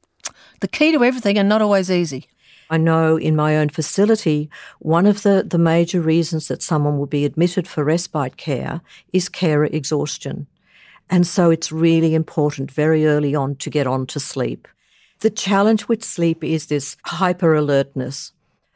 the 0.61 0.69
key 0.69 0.93
to 0.93 1.03
everything 1.03 1.37
and 1.37 1.49
not 1.49 1.61
always 1.61 1.91
easy. 1.91 2.29
I 2.71 2.77
know 2.77 3.17
in 3.17 3.35
my 3.35 3.57
own 3.57 3.69
facility, 3.69 4.49
one 4.79 5.07
of 5.07 5.23
the, 5.23 5.45
the 5.45 5.59
major 5.59 6.01
reasons 6.01 6.47
that 6.47 6.63
someone 6.63 6.99
will 6.99 7.07
be 7.07 7.25
admitted 7.25 7.67
for 7.67 7.83
respite 7.83 8.37
care 8.37 8.81
is 9.13 9.29
carer 9.29 9.65
exhaustion. 9.65 10.47
And 11.11 11.27
so 11.27 11.51
it's 11.51 11.73
really 11.73 12.15
important 12.15 12.71
very 12.71 13.07
early 13.07 13.35
on 13.35 13.57
to 13.57 13.71
get 13.71 13.89
on 13.89 14.07
to 14.07 14.21
sleep. 14.21 14.69
The 15.19 15.31
challenge 15.31 15.89
with 15.89 16.05
sleep 16.05 16.45
is 16.45 16.67
this 16.67 16.97
hyper 17.05 17.55
alertness. 17.55 18.33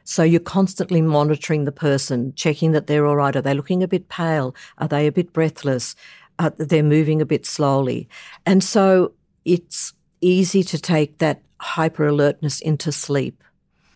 So 0.09 0.23
you're 0.23 0.39
constantly 0.39 1.01
monitoring 1.01 1.65
the 1.65 1.71
person, 1.71 2.33
checking 2.35 2.71
that 2.71 2.87
they're 2.87 3.05
all 3.05 3.15
right. 3.15 3.35
Are 3.35 3.41
they 3.41 3.53
looking 3.53 3.83
a 3.83 3.87
bit 3.87 4.09
pale? 4.09 4.55
Are 4.77 4.87
they 4.87 5.07
a 5.07 5.11
bit 5.11 5.33
breathless? 5.33 5.95
uh, 6.39 6.51
they're 6.57 6.81
moving 6.81 7.21
a 7.21 7.25
bit 7.25 7.45
slowly. 7.45 8.07
And 8.45 8.63
so 8.63 9.11
it's 9.45 9.93
easy 10.21 10.63
to 10.63 10.79
take 10.79 11.19
that 11.19 11.41
hyper 11.59 12.07
alertness 12.07 12.61
into 12.61 12.91
sleep. 12.91 13.43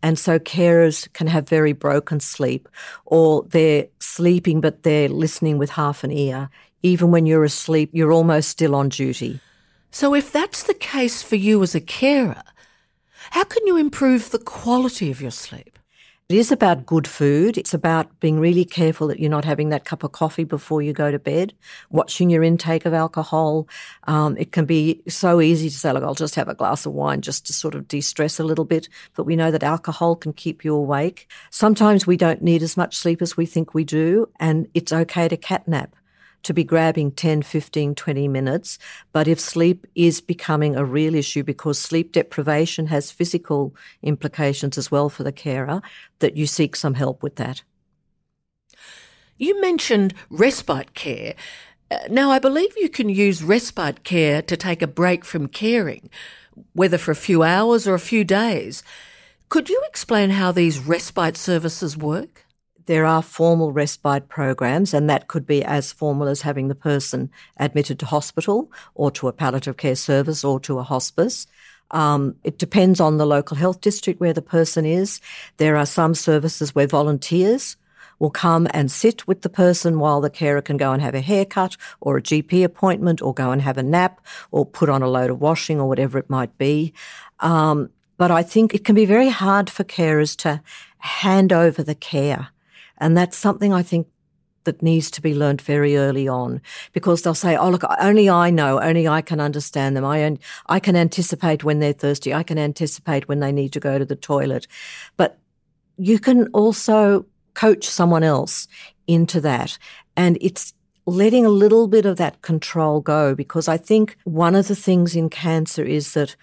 And 0.04 0.20
so 0.20 0.38
carers 0.38 1.12
can 1.14 1.28
have 1.28 1.48
very 1.48 1.72
broken 1.72 2.20
sleep, 2.20 2.68
or 3.06 3.44
they're 3.44 3.88
sleeping 4.00 4.60
but 4.60 4.84
they're 4.84 5.08
listening 5.08 5.58
with 5.58 5.70
half 5.70 6.04
an 6.04 6.12
ear. 6.12 6.50
Even 6.84 7.10
when 7.10 7.26
you're 7.26 7.46
asleep, 7.46 7.90
you're 7.94 8.12
almost 8.12 8.50
still 8.50 8.76
on 8.76 8.90
duty. 8.90 9.40
So, 9.92 10.14
if 10.14 10.34
that's 10.34 10.64
the 10.64 10.74
case 10.74 11.24
for 11.24 11.38
you 11.38 11.64
as 11.64 11.74
a 11.76 11.80
carer, 11.80 12.44
how 13.30 13.46
can 13.46 13.66
you 13.66 13.78
improve 13.78 14.32
the 14.32 14.40
quality 14.40 15.10
of 15.10 15.22
your 15.22 15.32
sleep? 15.32 15.73
It 16.34 16.40
is 16.40 16.52
about 16.52 16.88
good 16.88 17.08
food. 17.08 17.60
It's 17.60 17.76
about 17.76 18.20
being 18.20 18.40
really 18.40 18.66
careful 18.66 19.06
that 19.10 19.20
you're 19.20 19.30
not 19.30 19.46
having 19.46 19.70
that 19.70 19.86
cup 19.86 20.04
of 20.04 20.14
coffee 20.14 20.46
before 20.46 20.82
you 20.82 20.92
go 20.92 21.12
to 21.12 21.20
bed, 21.20 21.54
watching 21.92 22.32
your 22.32 22.42
intake 22.42 22.88
of 22.88 22.94
alcohol. 22.96 23.68
Um, 24.06 24.36
it 24.38 24.52
can 24.52 24.66
be 24.66 25.04
so 25.08 25.42
easy 25.42 25.70
to 25.70 25.78
say, 25.78 25.92
look, 25.92 26.02
I'll 26.02 26.16
just 26.16 26.34
have 26.34 26.48
a 26.48 26.56
glass 26.56 26.88
of 26.88 26.94
wine 26.94 27.22
just 27.22 27.46
to 27.46 27.54
sort 27.54 27.76
of 27.76 27.88
de 27.88 28.02
stress 28.02 28.40
a 28.40 28.44
little 28.44 28.66
bit. 28.66 28.90
But 29.14 29.26
we 29.26 29.36
know 29.36 29.52
that 29.52 29.62
alcohol 29.62 30.16
can 30.16 30.34
keep 30.34 30.66
you 30.66 30.74
awake. 30.74 31.30
Sometimes 31.52 32.08
we 32.08 32.18
don't 32.18 32.42
need 32.42 32.64
as 32.64 32.76
much 32.76 32.98
sleep 32.98 33.22
as 33.22 33.38
we 33.38 33.46
think 33.46 33.76
we 33.76 33.84
do, 33.84 34.28
and 34.40 34.68
it's 34.74 34.92
okay 34.92 35.28
to 35.28 35.38
catnap 35.38 35.90
to 36.44 36.54
be 36.54 36.64
grabbing 36.64 37.12
10, 37.12 37.42
15, 37.42 37.96
20 37.96 38.28
minutes. 38.28 38.78
But 39.12 39.28
if 39.28 39.40
sleep 39.40 39.88
is 39.96 40.22
becoming 40.22 40.76
a 40.76 40.86
real 40.86 41.16
issue 41.16 41.44
because 41.44 41.80
sleep 41.80 42.12
deprivation 42.12 42.88
has 42.88 43.12
physical 43.12 43.76
implications 44.02 44.78
as 44.78 44.92
well 44.92 45.10
for 45.10 45.24
the 45.24 45.32
carer, 45.32 45.82
that 46.20 46.38
you 46.38 46.46
seek 46.46 46.76
some 46.76 46.94
help 46.94 47.24
with 47.24 47.38
that. 47.38 47.64
You 49.38 49.60
mentioned 49.62 50.14
respite 50.30 50.94
care. 50.94 51.34
Uh, 51.90 51.98
now, 52.10 52.32
I 52.32 52.40
believe 52.40 52.74
you 52.78 52.90
can 52.90 53.10
use 53.10 53.44
respite 53.44 54.04
care 54.04 54.42
to 54.44 54.56
take 54.56 54.82
a 54.82 54.88
break 54.88 55.26
from 55.26 55.48
caring, 55.48 56.10
whether 56.74 56.98
for 56.98 57.12
a 57.12 57.16
few 57.16 57.44
hours 57.44 57.88
or 57.88 57.94
a 57.94 58.00
few 58.00 58.24
days. 58.24 58.84
Could 59.50 59.70
you 59.70 59.82
explain 59.88 60.32
how 60.32 60.52
these 60.52 60.80
respite 60.80 61.38
services 61.38 61.98
work? 61.98 62.43
There 62.86 63.06
are 63.06 63.22
formal 63.22 63.72
respite 63.72 64.30
programs, 64.30 64.94
and 64.94 65.10
that 65.10 65.28
could 65.28 65.46
be 65.46 65.64
as 65.64 65.92
formal 65.92 66.28
as 66.28 66.42
having 66.42 66.68
the 66.68 66.76
person 66.76 67.30
admitted 67.58 68.00
to 68.00 68.06
hospital 68.06 68.72
or 68.96 69.12
to 69.12 69.28
a 69.28 69.34
palliative 69.34 69.78
care 69.78 69.96
service 69.96 70.44
or 70.44 70.60
to 70.62 70.80
a 70.80 70.84
hospice. 70.84 71.48
Um, 71.92 72.36
it 72.44 72.58
depends 72.58 73.00
on 73.00 73.18
the 73.18 73.26
local 73.26 73.56
health 73.56 73.82
district 73.82 74.20
where 74.20 74.34
the 74.34 74.42
person 74.42 74.86
is. 74.86 75.22
There 75.58 75.78
are 75.78 75.86
some 75.86 76.16
services 76.16 76.74
where 76.74 76.88
volunteers 76.88 77.78
will 78.20 78.32
come 78.32 78.68
and 78.72 78.92
sit 78.92 79.28
with 79.28 79.42
the 79.42 79.50
person 79.50 80.00
while 80.00 80.22
the 80.22 80.30
carer 80.30 80.62
can 80.62 80.78
go 80.78 80.92
and 80.92 81.02
have 81.02 81.16
a 81.16 81.22
haircut 81.22 81.78
or 82.02 82.18
a 82.18 82.22
GP 82.22 82.64
appointment 82.64 83.22
or 83.22 83.34
go 83.34 83.52
and 83.52 83.62
have 83.62 83.78
a 83.78 83.84
nap 83.84 84.22
or 84.52 84.66
put 84.66 84.90
on 84.90 85.02
a 85.02 85.08
load 85.08 85.30
of 85.30 85.42
washing 85.42 85.80
or 85.80 85.88
whatever 85.88 86.18
it 86.18 86.30
might 86.30 86.58
be. 86.58 86.94
Um, 87.40 87.90
but 88.18 88.32
I 88.32 88.44
think 88.44 88.74
it 88.74 88.86
can 88.86 88.96
be 88.96 89.06
very 89.06 89.30
hard 89.30 89.70
for 89.70 89.84
carers 89.84 90.38
to 90.38 90.62
hand 91.00 91.52
over 91.52 91.84
the 91.84 91.96
care 91.96 92.50
and 93.04 93.18
that's 93.18 93.38
something 93.38 93.74
I 93.74 93.84
think 93.84 94.08
that 94.64 94.82
needs 94.82 95.12
to 95.12 95.22
be 95.22 95.36
learned 95.36 95.62
very 95.62 95.98
early 95.98 96.26
on 96.28 96.62
because 96.94 97.22
they'll 97.22 97.34
say, 97.36 97.58
Oh, 97.58 97.70
look, 97.70 97.84
only 98.00 98.30
I 98.30 98.50
know, 98.50 98.80
only 98.82 99.10
I 99.10 99.22
can 99.22 99.42
understand 99.42 99.98
them. 99.98 100.06
I, 100.06 100.38
I 100.68 100.80
can 100.80 100.96
anticipate 100.96 101.66
when 101.66 101.80
they're 101.80 101.92
thirsty. 101.92 102.34
I 102.34 102.44
can 102.44 102.58
anticipate 102.58 103.28
when 103.28 103.42
they 103.42 103.52
need 103.52 103.74
to 103.74 103.82
go 103.82 104.00
to 104.00 104.06
the 104.06 104.16
toilet. 104.16 104.68
But 105.18 105.38
you 105.98 106.18
can 106.18 106.48
also 106.48 107.26
coach 107.56 107.86
someone 107.86 108.24
else 108.24 108.70
into 109.06 109.42
that. 109.42 109.78
And 110.16 110.38
it's 110.40 110.74
letting 111.06 111.46
a 111.46 111.50
little 111.50 111.90
bit 111.90 112.06
of 112.06 112.16
that 112.18 112.42
control 112.42 113.02
go 113.02 113.36
because 113.36 113.68
I 113.68 113.76
think 113.76 114.18
one 114.24 114.56
of 114.56 114.70
the 114.70 114.76
things 114.76 115.14
in 115.14 115.30
cancer 115.30 115.84
is 115.84 116.14
that 116.14 116.38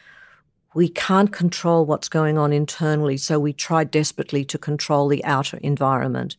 we 0.75 0.89
can't 0.89 1.33
control 1.33 1.85
what's 1.85 2.09
going 2.09 2.39
on 2.39 2.53
internally, 2.53 3.17
so 3.17 3.41
we 3.41 3.53
try 3.53 3.83
desperately 3.83 4.45
to 4.45 4.59
control 4.59 5.09
the 5.09 5.25
outer 5.25 5.57
environment. 5.59 6.37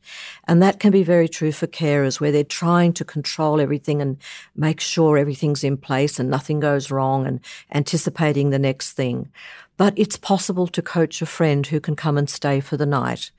And 0.47 0.63
that 0.63 0.79
can 0.79 0.91
be 0.91 1.03
very 1.03 1.27
true 1.27 1.51
for 1.51 1.67
carers, 1.67 2.21
where 2.21 2.31
they're 2.31 2.43
trying 2.45 2.93
to 2.93 3.05
control 3.05 3.59
everything 3.59 4.01
and 4.01 4.17
make 4.55 4.79
sure 4.79 5.17
everything's 5.17 5.63
in 5.63 5.75
place 5.75 6.17
and 6.17 6.29
nothing 6.29 6.61
goes 6.61 6.89
wrong 6.89 7.27
and 7.27 7.41
anticipating 7.73 8.49
the 8.49 8.59
next 8.59 8.93
thing. 8.93 9.29
But 9.75 9.93
it's 9.97 10.15
possible 10.15 10.67
to 10.67 10.81
coach 10.81 11.21
a 11.21 11.25
friend 11.25 11.67
who 11.67 11.81
can 11.81 11.97
come 11.97 12.17
and 12.17 12.29
stay 12.29 12.61
for 12.61 12.77
the 12.77 12.85
night. 12.85 13.31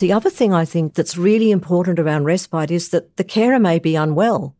The 0.00 0.12
other 0.12 0.30
thing 0.30 0.52
I 0.52 0.66
think 0.66 0.94
that's 0.94 1.16
really 1.16 1.50
important 1.50 1.98
around 1.98 2.24
respite 2.24 2.70
is 2.70 2.90
that 2.90 3.16
the 3.16 3.24
carer 3.24 3.58
may 3.58 3.78
be 3.78 3.96
unwell. 3.96 4.54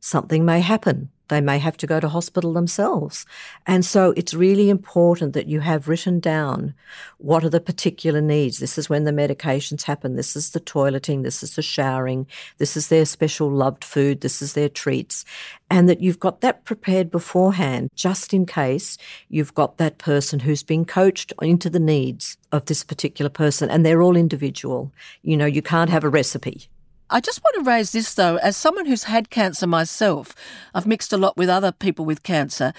Something 0.00 0.44
may 0.44 0.60
happen. 0.60 1.10
They 1.28 1.40
may 1.40 1.58
have 1.58 1.76
to 1.78 1.86
go 1.86 2.00
to 2.00 2.08
hospital 2.08 2.52
themselves. 2.52 3.24
And 3.66 3.84
so 3.84 4.12
it's 4.16 4.34
really 4.34 4.68
important 4.68 5.32
that 5.32 5.46
you 5.46 5.60
have 5.60 5.88
written 5.88 6.20
down 6.20 6.74
what 7.18 7.44
are 7.44 7.50
the 7.50 7.60
particular 7.60 8.20
needs. 8.20 8.58
This 8.58 8.76
is 8.76 8.90
when 8.90 9.04
the 9.04 9.10
medications 9.10 9.84
happen. 9.84 10.16
This 10.16 10.36
is 10.36 10.50
the 10.50 10.60
toileting. 10.60 11.22
This 11.22 11.42
is 11.42 11.56
the 11.56 11.62
showering. 11.62 12.26
This 12.58 12.76
is 12.76 12.88
their 12.88 13.06
special 13.06 13.50
loved 13.50 13.84
food. 13.84 14.20
This 14.20 14.42
is 14.42 14.52
their 14.52 14.68
treats. 14.68 15.24
And 15.70 15.88
that 15.88 16.00
you've 16.00 16.20
got 16.20 16.42
that 16.42 16.64
prepared 16.64 17.10
beforehand, 17.10 17.90
just 17.94 18.34
in 18.34 18.44
case 18.44 18.98
you've 19.28 19.54
got 19.54 19.78
that 19.78 19.98
person 19.98 20.40
who's 20.40 20.62
been 20.62 20.84
coached 20.84 21.32
into 21.40 21.70
the 21.70 21.80
needs 21.80 22.36
of 22.52 22.66
this 22.66 22.84
particular 22.84 23.30
person. 23.30 23.70
And 23.70 23.84
they're 23.84 24.02
all 24.02 24.16
individual. 24.16 24.92
You 25.22 25.36
know, 25.36 25.46
you 25.46 25.62
can't 25.62 25.90
have 25.90 26.04
a 26.04 26.08
recipe. 26.08 26.68
I 27.14 27.20
just 27.20 27.44
want 27.44 27.54
to 27.64 27.70
raise 27.70 27.92
this 27.92 28.12
though, 28.14 28.38
as 28.38 28.56
someone 28.56 28.86
who's 28.86 29.04
had 29.04 29.30
cancer 29.30 29.68
myself, 29.68 30.34
I've 30.74 30.84
mixed 30.84 31.12
a 31.12 31.16
lot 31.16 31.36
with 31.36 31.48
other 31.48 31.70
people 31.70 32.04
with 32.04 32.24
cancer. 32.24 32.72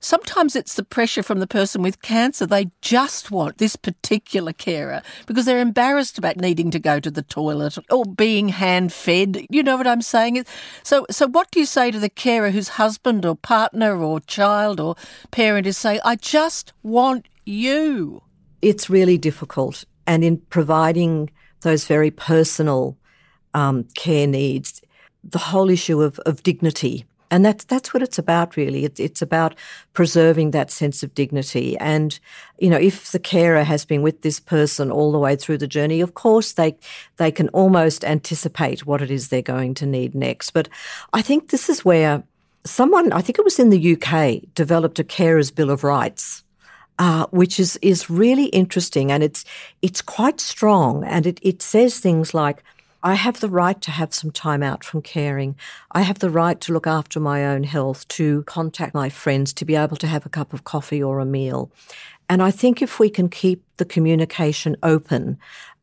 Sometimes 0.00 0.56
it's 0.56 0.76
the 0.76 0.82
pressure 0.82 1.22
from 1.22 1.38
the 1.38 1.46
person 1.46 1.82
with 1.82 2.00
cancer. 2.00 2.46
They 2.46 2.70
just 2.80 3.30
want 3.30 3.58
this 3.58 3.76
particular 3.76 4.54
carer 4.54 5.02
because 5.26 5.44
they're 5.44 5.60
embarrassed 5.60 6.16
about 6.16 6.38
needing 6.38 6.70
to 6.70 6.78
go 6.78 6.98
to 6.98 7.10
the 7.10 7.20
toilet 7.20 7.76
or 7.90 8.06
being 8.06 8.48
hand 8.48 8.90
fed. 8.90 9.44
You 9.50 9.62
know 9.62 9.76
what 9.76 9.86
I'm 9.86 10.00
saying? 10.00 10.46
So, 10.82 11.04
so 11.10 11.28
what 11.28 11.50
do 11.50 11.60
you 11.60 11.66
say 11.66 11.90
to 11.90 11.98
the 11.98 12.08
carer 12.08 12.52
whose 12.52 12.68
husband 12.68 13.26
or 13.26 13.36
partner 13.36 14.02
or 14.02 14.18
child 14.20 14.80
or 14.80 14.96
parent 15.30 15.66
is 15.66 15.76
saying, 15.76 16.00
I 16.06 16.16
just 16.16 16.72
want 16.82 17.28
you? 17.44 18.22
It's 18.62 18.88
really 18.88 19.18
difficult. 19.18 19.84
And 20.06 20.24
in 20.24 20.38
providing 20.38 21.28
those 21.60 21.84
very 21.84 22.10
personal 22.10 22.96
um, 23.54 23.84
care 23.94 24.26
needs, 24.26 24.82
the 25.22 25.38
whole 25.38 25.70
issue 25.70 26.02
of, 26.02 26.18
of 26.20 26.42
dignity 26.42 27.06
and 27.34 27.44
that's 27.44 27.64
that's 27.64 27.92
what 27.92 28.00
it's 28.00 28.16
about, 28.16 28.56
really. 28.56 28.84
It's 28.84 29.00
it's 29.00 29.20
about 29.20 29.56
preserving 29.92 30.52
that 30.52 30.70
sense 30.70 31.02
of 31.02 31.14
dignity. 31.16 31.76
And 31.78 32.16
you 32.58 32.70
know, 32.70 32.76
if 32.78 33.10
the 33.10 33.18
carer 33.18 33.64
has 33.64 33.84
been 33.84 34.02
with 34.02 34.22
this 34.22 34.38
person 34.38 34.90
all 34.90 35.10
the 35.10 35.18
way 35.18 35.34
through 35.34 35.58
the 35.58 35.66
journey, 35.66 36.00
of 36.00 36.14
course 36.14 36.52
they 36.52 36.76
they 37.16 37.32
can 37.32 37.48
almost 37.48 38.04
anticipate 38.04 38.86
what 38.86 39.02
it 39.02 39.10
is 39.10 39.28
they're 39.28 39.42
going 39.42 39.74
to 39.74 39.86
need 39.86 40.14
next. 40.14 40.50
But 40.50 40.68
I 41.12 41.22
think 41.22 41.48
this 41.48 41.68
is 41.68 41.84
where 41.84 42.22
someone, 42.64 43.12
I 43.12 43.20
think 43.20 43.40
it 43.40 43.44
was 43.44 43.58
in 43.58 43.70
the 43.70 43.96
UK, 43.96 44.54
developed 44.54 45.00
a 45.00 45.04
carer's 45.04 45.50
bill 45.50 45.70
of 45.70 45.82
rights. 45.82 46.42
Uh, 47.00 47.26
which 47.30 47.58
is 47.58 47.76
is 47.82 48.08
really 48.08 48.44
interesting 48.44 49.10
and 49.10 49.24
it's 49.24 49.44
it's 49.82 50.00
quite 50.00 50.38
strong 50.38 51.02
and 51.02 51.26
it, 51.26 51.40
it 51.42 51.60
says 51.60 51.98
things 51.98 52.32
like 52.32 52.62
I 53.04 53.16
have 53.16 53.40
the 53.40 53.50
right 53.50 53.78
to 53.82 53.90
have 53.90 54.14
some 54.14 54.30
time 54.30 54.62
out 54.62 54.82
from 54.82 55.02
caring. 55.02 55.56
I 55.92 56.00
have 56.00 56.20
the 56.20 56.30
right 56.30 56.58
to 56.62 56.72
look 56.72 56.86
after 56.86 57.20
my 57.20 57.44
own 57.44 57.64
health, 57.64 58.08
to 58.08 58.44
contact 58.44 58.94
my 58.94 59.10
friends, 59.10 59.52
to 59.52 59.66
be 59.66 59.76
able 59.76 59.98
to 59.98 60.06
have 60.06 60.24
a 60.24 60.30
cup 60.30 60.54
of 60.54 60.64
coffee 60.64 61.02
or 61.02 61.20
a 61.20 61.26
meal. 61.26 61.70
And 62.30 62.42
I 62.42 62.50
think 62.50 62.80
if 62.80 62.98
we 62.98 63.10
can 63.10 63.28
keep 63.28 63.62
the 63.76 63.84
communication 63.84 64.74
open 64.82 65.36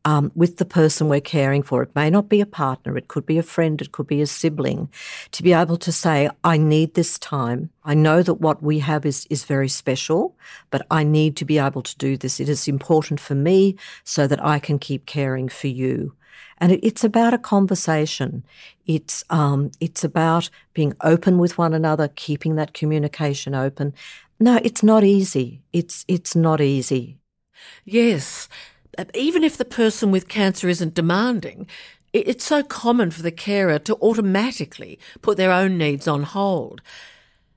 um, 0.04 0.32
with 0.34 0.56
the 0.56 0.64
person 0.64 1.08
we're 1.08 1.20
caring 1.20 1.62
for, 1.62 1.80
it 1.84 1.94
may 1.94 2.10
not 2.10 2.28
be 2.28 2.40
a 2.40 2.46
partner, 2.46 2.98
it 2.98 3.06
could 3.06 3.24
be 3.24 3.38
a 3.38 3.44
friend, 3.44 3.80
it 3.80 3.92
could 3.92 4.08
be 4.08 4.20
a 4.20 4.26
sibling, 4.26 4.90
to 5.30 5.44
be 5.44 5.52
able 5.52 5.76
to 5.76 5.92
say, 5.92 6.28
I 6.42 6.58
need 6.58 6.94
this 6.94 7.20
time. 7.20 7.70
I 7.84 7.94
know 7.94 8.24
that 8.24 8.40
what 8.40 8.64
we 8.64 8.80
have 8.80 9.06
is, 9.06 9.28
is 9.30 9.44
very 9.44 9.68
special, 9.68 10.34
but 10.72 10.84
I 10.90 11.04
need 11.04 11.36
to 11.36 11.44
be 11.44 11.60
able 11.60 11.82
to 11.82 11.96
do 11.98 12.16
this. 12.16 12.40
It 12.40 12.48
is 12.48 12.66
important 12.66 13.20
for 13.20 13.36
me 13.36 13.76
so 14.02 14.26
that 14.26 14.44
I 14.44 14.58
can 14.58 14.80
keep 14.80 15.06
caring 15.06 15.48
for 15.48 15.68
you. 15.68 16.16
And 16.62 16.70
it, 16.70 16.80
it's 16.86 17.02
about 17.02 17.34
a 17.34 17.38
conversation. 17.38 18.44
It's, 18.86 19.24
um, 19.30 19.72
it's 19.80 20.04
about 20.04 20.48
being 20.72 20.94
open 21.02 21.38
with 21.38 21.58
one 21.58 21.74
another, 21.74 22.08
keeping 22.14 22.54
that 22.54 22.72
communication 22.72 23.52
open. 23.54 23.92
No, 24.38 24.60
it's 24.62 24.82
not 24.82 25.02
easy. 25.02 25.60
It's, 25.72 26.04
it's 26.06 26.36
not 26.36 26.60
easy. 26.60 27.18
Yes. 27.84 28.48
Even 29.12 29.42
if 29.42 29.56
the 29.56 29.64
person 29.64 30.12
with 30.12 30.28
cancer 30.28 30.68
isn't 30.68 30.94
demanding, 30.94 31.66
it's 32.12 32.44
so 32.44 32.62
common 32.62 33.10
for 33.10 33.22
the 33.22 33.32
carer 33.32 33.78
to 33.80 33.96
automatically 33.96 35.00
put 35.20 35.36
their 35.36 35.50
own 35.50 35.76
needs 35.76 36.06
on 36.06 36.22
hold. 36.22 36.80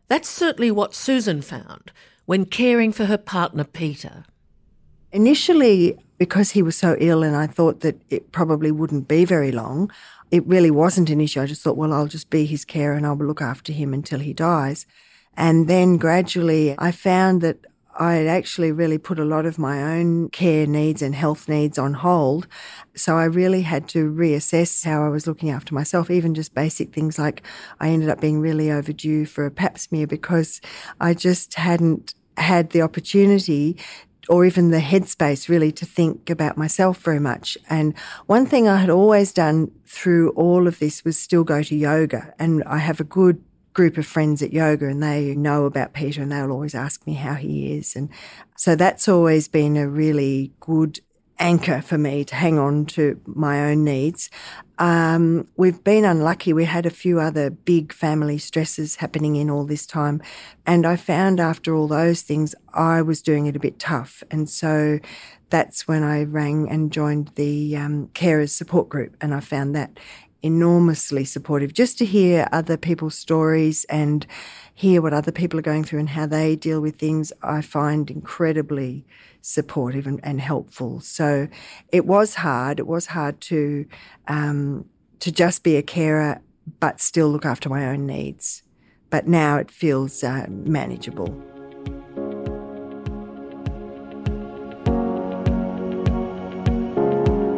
That's 0.07 0.29
certainly 0.29 0.71
what 0.71 0.95
Susan 0.95 1.41
found 1.43 1.91
when 2.25 2.45
caring 2.45 2.91
for 2.91 3.05
her 3.05 3.17
partner 3.19 3.65
Peter. 3.65 4.25
Initially, 5.15 5.97
because 6.17 6.51
he 6.51 6.61
was 6.61 6.75
so 6.75 6.97
ill 6.99 7.23
and 7.23 7.37
I 7.37 7.47
thought 7.47 7.79
that 7.79 7.95
it 8.09 8.33
probably 8.33 8.69
wouldn't 8.69 9.07
be 9.07 9.23
very 9.23 9.49
long, 9.49 9.89
it 10.29 10.45
really 10.45 10.71
wasn't 10.71 11.09
an 11.09 11.21
issue. 11.21 11.41
I 11.41 11.45
just 11.45 11.61
thought, 11.61 11.77
well, 11.77 11.93
I'll 11.93 12.07
just 12.07 12.29
be 12.29 12.45
his 12.45 12.65
care 12.65 12.91
and 12.91 13.07
I'll 13.07 13.15
look 13.15 13.41
after 13.41 13.71
him 13.71 13.93
until 13.93 14.19
he 14.19 14.33
dies. 14.33 14.85
And 15.37 15.69
then 15.69 15.95
gradually 15.95 16.75
I 16.77 16.91
found 16.91 17.39
that 17.43 17.59
I 17.97 18.15
had 18.15 18.27
actually 18.27 18.73
really 18.73 18.97
put 18.97 19.17
a 19.17 19.23
lot 19.23 19.45
of 19.45 19.57
my 19.57 19.81
own 19.97 20.27
care 20.31 20.67
needs 20.67 21.01
and 21.01 21.15
health 21.15 21.47
needs 21.47 21.77
on 21.79 21.93
hold. 21.93 22.45
So 22.93 23.17
I 23.17 23.23
really 23.23 23.61
had 23.61 23.87
to 23.89 24.11
reassess 24.11 24.83
how 24.83 25.01
I 25.05 25.07
was 25.07 25.27
looking 25.27 25.49
after 25.49 25.73
myself, 25.73 26.11
even 26.11 26.35
just 26.35 26.53
basic 26.53 26.93
things 26.93 27.17
like 27.17 27.41
I 27.79 27.87
ended 27.87 28.09
up 28.09 28.19
being 28.19 28.41
really 28.41 28.69
overdue 28.69 29.25
for 29.25 29.45
a 29.45 29.51
pap 29.51 29.79
smear 29.79 30.07
because 30.07 30.59
I 30.99 31.13
just 31.13 31.53
hadn't 31.53 32.15
had 32.35 32.71
the 32.71 32.81
opportunity 32.81 33.77
or 34.29 34.45
even 34.45 34.71
the 34.71 34.79
headspace 34.79 35.49
really 35.49 35.71
to 35.73 35.85
think 35.85 36.29
about 36.29 36.57
myself 36.57 36.99
very 36.99 37.19
much. 37.19 37.57
And 37.69 37.97
one 38.25 38.45
thing 38.45 38.67
I 38.67 38.77
had 38.77 38.89
always 38.89 39.31
done 39.31 39.71
through 39.85 40.29
all 40.31 40.67
of 40.67 40.79
this 40.79 41.03
was 41.03 41.17
still 41.17 41.43
go 41.43 41.63
to 41.63 41.75
yoga. 41.75 42.33
And 42.39 42.63
I 42.65 42.77
have 42.77 42.99
a 42.99 43.05
good 43.05 43.43
group 43.73 43.97
of 43.97 44.05
friends 44.05 44.41
at 44.41 44.53
yoga 44.53 44.87
and 44.87 45.03
they 45.03 45.35
know 45.35 45.65
about 45.65 45.93
Peter 45.93 46.21
and 46.21 46.31
they'll 46.31 46.51
always 46.51 46.73
ask 46.73 47.05
me 47.05 47.13
how 47.13 47.35
he 47.35 47.77
is. 47.77 47.95
And 47.95 48.09
so 48.55 48.75
that's 48.75 49.07
always 49.07 49.47
been 49.47 49.77
a 49.77 49.87
really 49.87 50.53
good 50.59 51.01
anchor 51.39 51.81
for 51.81 51.97
me 51.97 52.23
to 52.23 52.35
hang 52.35 52.57
on 52.57 52.85
to 52.85 53.19
my 53.25 53.69
own 53.69 53.83
needs. 53.83 54.29
Um, 54.77 55.47
we've 55.55 55.83
been 55.83 56.05
unlucky. 56.05 56.53
We 56.53 56.65
had 56.65 56.85
a 56.85 56.89
few 56.89 57.19
other 57.19 57.49
big 57.49 57.93
family 57.93 58.37
stresses 58.37 58.97
happening 58.97 59.35
in 59.35 59.49
all 59.49 59.65
this 59.65 59.85
time. 59.85 60.21
And 60.65 60.85
I 60.85 60.95
found 60.95 61.39
after 61.39 61.73
all 61.73 61.87
those 61.87 62.21
things, 62.21 62.55
I 62.73 63.01
was 63.01 63.21
doing 63.21 63.45
it 63.45 63.55
a 63.55 63.59
bit 63.59 63.79
tough. 63.79 64.23
And 64.31 64.49
so 64.49 64.99
that's 65.49 65.87
when 65.87 66.03
I 66.03 66.23
rang 66.23 66.69
and 66.69 66.91
joined 66.91 67.31
the 67.35 67.77
um, 67.77 68.07
carers 68.13 68.49
support 68.49 68.89
group. 68.89 69.15
And 69.21 69.33
I 69.33 69.39
found 69.39 69.75
that 69.75 69.99
enormously 70.41 71.25
supportive 71.25 71.73
just 71.73 71.97
to 71.97 72.05
hear 72.05 72.47
other 72.51 72.77
people's 72.77 73.17
stories 73.17 73.83
and 73.85 74.27
hear 74.75 75.01
what 75.01 75.13
other 75.13 75.31
people 75.31 75.57
are 75.57 75.63
going 75.63 75.83
through 75.83 75.99
and 75.99 76.09
how 76.09 76.27
they 76.27 76.55
deal 76.55 76.81
with 76.81 76.97
things. 76.97 77.33
I 77.41 77.61
find 77.61 78.11
incredibly 78.11 79.05
supportive 79.45 80.07
and, 80.07 80.19
and 80.23 80.41
helpful. 80.41 80.99
So 80.99 81.47
it 81.89 82.05
was 82.05 82.35
hard. 82.35 82.79
It 82.79 82.87
was 82.87 83.05
hard 83.07 83.39
to 83.41 83.85
um, 84.27 84.85
to 85.19 85.31
just 85.31 85.63
be 85.63 85.75
a 85.75 85.83
carer, 85.83 86.41
but 86.79 86.99
still 86.99 87.29
look 87.29 87.45
after 87.45 87.69
my 87.69 87.87
own 87.87 88.05
needs. 88.07 88.63
But 89.11 89.27
now 89.27 89.57
it 89.57 89.69
feels 89.69 90.23
uh, 90.23 90.47
manageable. 90.49 91.29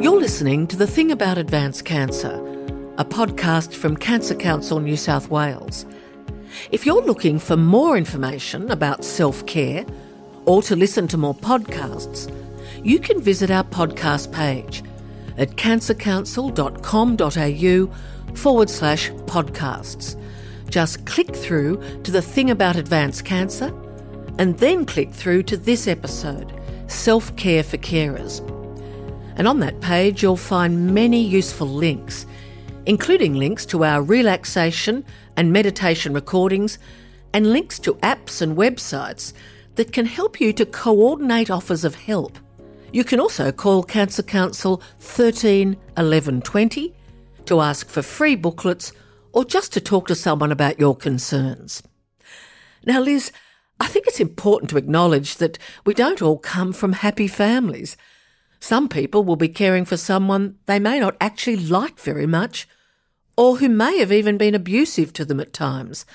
You're 0.02 0.20
listening 0.20 0.68
to 0.68 0.76
The 0.76 0.88
Thing 0.88 1.12
About 1.12 1.38
Advanced 1.38 1.86
Cancer, 1.86 2.36
a 2.98 3.06
podcast 3.06 3.74
from 3.74 3.96
Cancer 3.96 4.36
Council 4.36 4.82
New 4.82 4.98
South 4.98 5.30
Wales. 5.30 5.86
If 6.72 6.86
you're 6.86 7.04
looking 7.04 7.40
for 7.40 7.56
more 7.56 7.98
information 7.98 8.70
about 8.72 9.06
self 9.06 9.46
care, 9.46 9.86
or 10.48 10.64
to 10.64 10.76
listen 10.76 11.08
to 11.10 11.18
more 11.18 11.36
podcasts, 11.36 12.34
you 12.84 12.98
can 13.00 13.22
visit 13.22 13.52
our 13.52 13.66
podcast 13.66 14.32
page 14.32 14.82
at 15.38 15.52
cancercouncil.com.au 15.52 18.36
forward 18.36 18.70
slash 18.70 19.12
podcasts. 19.12 20.20
Just 20.70 21.06
click 21.06 21.36
through 21.36 22.02
to 22.04 22.12
the 22.12 22.22
thing 22.22 22.50
about 22.50 22.78
advanced 22.78 23.26
cancer 23.26 23.74
and 24.40 24.58
then 24.60 24.86
click 24.86 25.12
through 25.12 25.44
to 25.44 25.58
this 25.58 25.88
episode, 25.88 26.54
Self 26.88 27.36
Care 27.36 27.64
for 27.64 27.78
Carers. 27.78 28.40
And 29.38 29.48
on 29.48 29.60
that 29.60 29.82
page, 29.82 30.24
you'll 30.24 30.38
find 30.38 30.96
many 30.96 31.22
useful 31.22 31.68
links, 31.68 32.26
including 32.86 33.36
links 33.36 33.66
to 33.68 33.84
our 33.84 34.02
relaxation 34.02 35.06
and 35.36 35.52
meditation 35.52 36.14
recordings 36.14 36.80
and 37.34 37.52
links 37.52 37.78
to 37.80 37.96
apps 37.96 38.42
and 38.42 38.56
websites 38.58 39.34
that 39.78 39.94
can 39.94 40.06
help 40.06 40.42
you 40.42 40.52
to 40.52 40.66
coordinate 40.66 41.50
offers 41.50 41.86
of 41.86 41.96
help. 41.96 42.38
You 42.92 43.04
can 43.04 43.20
also 43.20 43.52
call 43.52 43.84
Cancer 43.84 44.24
Council 44.24 44.82
13 45.00 45.78
11 45.98 46.42
20 46.42 46.96
to 47.46 47.62
ask 47.62 47.88
for 47.88 48.02
free 48.02 48.36
booklets 48.36 48.92
or 49.34 49.46
just 49.46 49.72
to 49.74 49.80
talk 49.80 50.08
to 50.08 50.16
someone 50.16 50.52
about 50.52 50.80
your 50.80 50.96
concerns. 50.96 51.84
Now, 52.86 53.00
Liz, 53.02 53.32
I 53.80 53.88
think 53.88 54.08
it's 54.08 54.20
important 54.20 54.72
to 54.72 54.78
acknowledge 54.78 55.36
that 55.36 55.60
we 55.86 55.94
don't 55.94 56.22
all 56.22 56.40
come 56.40 56.74
from 56.74 56.94
happy 56.94 57.28
families. 57.28 57.96
Some 58.60 58.90
people 58.90 59.24
will 59.24 59.36
be 59.36 59.50
caring 59.50 59.86
for 59.86 59.98
someone 59.98 60.58
they 60.66 60.80
may 60.80 61.00
not 61.00 61.16
actually 61.22 61.58
like 61.58 62.00
very 62.00 62.26
much, 62.26 62.68
or 63.38 63.58
who 63.58 63.70
may 63.70 64.00
have 64.00 64.12
even 64.12 64.38
been 64.38 64.56
abusive 64.56 65.14
to 65.14 65.26
them 65.26 65.40
at 65.40 65.54
times, 65.54 66.06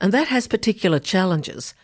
and 0.00 0.12
that 0.12 0.28
has 0.28 0.48
particular 0.48 0.98
challenges. 0.98 1.74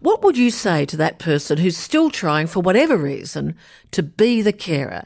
What 0.00 0.22
would 0.22 0.36
you 0.36 0.50
say 0.50 0.84
to 0.86 0.96
that 0.98 1.18
person 1.18 1.58
who's 1.58 1.76
still 1.76 2.10
trying, 2.10 2.46
for 2.46 2.60
whatever 2.60 2.96
reason, 2.96 3.54
to 3.92 4.02
be 4.02 4.42
the 4.42 4.52
carer? 4.52 5.04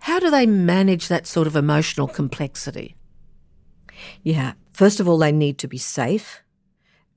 How 0.00 0.18
do 0.18 0.30
they 0.30 0.46
manage 0.46 1.08
that 1.08 1.26
sort 1.26 1.46
of 1.46 1.56
emotional 1.56 2.08
complexity? 2.08 2.96
Yeah, 4.22 4.54
first 4.72 5.00
of 5.00 5.08
all, 5.08 5.18
they 5.18 5.32
need 5.32 5.58
to 5.58 5.68
be 5.68 5.78
safe. 5.78 6.42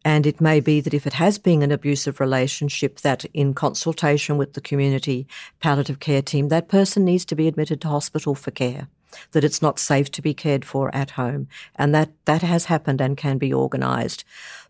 And 0.03 0.27
it 0.27 0.39
may 0.39 0.59
be 0.59 0.81
that 0.81 0.93
if 0.93 1.07
it 1.07 1.13
has 1.13 1.39
been 1.39 1.63
an 1.63 1.71
abusive 1.71 2.19
relationship, 2.19 2.99
that 2.99 3.25
in 3.33 3.55
consultation 3.55 4.37
with 4.37 4.53
the 4.53 4.61
community 4.61 5.27
palliative 5.59 5.99
care 5.99 6.21
team, 6.21 6.49
that 6.49 6.67
person 6.67 7.03
needs 7.03 7.25
to 7.25 7.35
be 7.35 7.47
admitted 7.47 7.81
to 7.81 7.87
hospital 7.87 8.35
for 8.35 8.51
care. 8.51 8.87
That 9.31 9.43
it's 9.43 9.61
not 9.61 9.79
safe 9.79 10.11
to 10.11 10.21
be 10.21 10.33
cared 10.33 10.65
for 10.65 10.93
at 10.95 11.11
home. 11.11 11.47
And 11.75 11.93
that, 11.95 12.11
that 12.25 12.41
has 12.41 12.65
happened 12.65 13.01
and 13.01 13.17
can 13.17 13.37
be 13.37 13.53
organised. 13.53 14.23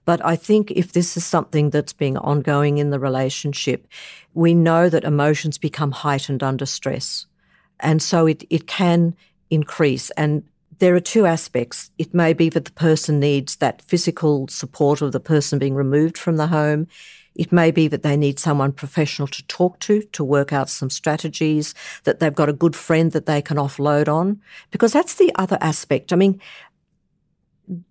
But 0.06 0.24
I 0.24 0.36
think 0.36 0.72
if 0.72 0.94
this 0.94 1.18
is 1.18 1.26
something 1.26 1.72
that's 1.72 1.94
being 1.94 2.18
ongoing 2.18 2.78
in 2.78 2.92
the 2.92 3.00
relationship, 3.00 3.88
we 4.34 4.54
know 4.54 4.88
that 4.90 5.04
emotions 5.04 5.58
become 5.58 5.92
heightened 5.92 6.44
under 6.44 6.66
stress. 6.66 7.26
And 7.80 8.02
so 8.02 8.28
it, 8.28 8.44
it 8.50 8.68
can 8.68 9.16
increase. 9.50 10.12
And 10.12 10.44
there 10.80 10.96
are 10.96 11.02
two 11.02 11.26
aspects. 11.26 11.90
It 11.98 12.14
may 12.14 12.34
be 12.34 12.50
that 12.50 12.66
the 12.66 12.72
person 12.72 13.20
needs 13.20 13.58
that 13.58 13.82
physical 13.82 14.48
support 14.48 15.02
of 15.02 15.12
the 15.12 15.20
person 15.20 15.60
being 15.60 15.76
removed 15.76 16.18
from 16.18 16.38
the 16.38 16.48
home. 16.48 16.88
It 17.36 17.52
may 17.52 17.72
be 17.72 17.88
that 17.90 18.04
they 18.04 18.16
need 18.16 18.40
someone 18.40 18.72
professional 18.72 19.28
to 19.28 19.46
talk 19.48 19.80
to, 19.82 20.02
to 20.02 20.24
work 20.24 20.54
out 20.54 20.70
some 20.70 20.90
strategies, 20.90 21.74
that 22.04 22.20
they've 22.20 22.34
got 22.34 22.50
a 22.50 22.54
good 22.54 22.76
friend 22.76 23.12
that 23.12 23.26
they 23.26 23.42
can 23.42 23.58
offload 23.58 24.08
on. 24.08 24.42
Because 24.72 24.94
that's 24.94 25.16
the 25.16 25.32
other 25.36 25.58
aspect. 25.62 26.14
I 26.14 26.16
mean, 26.16 26.40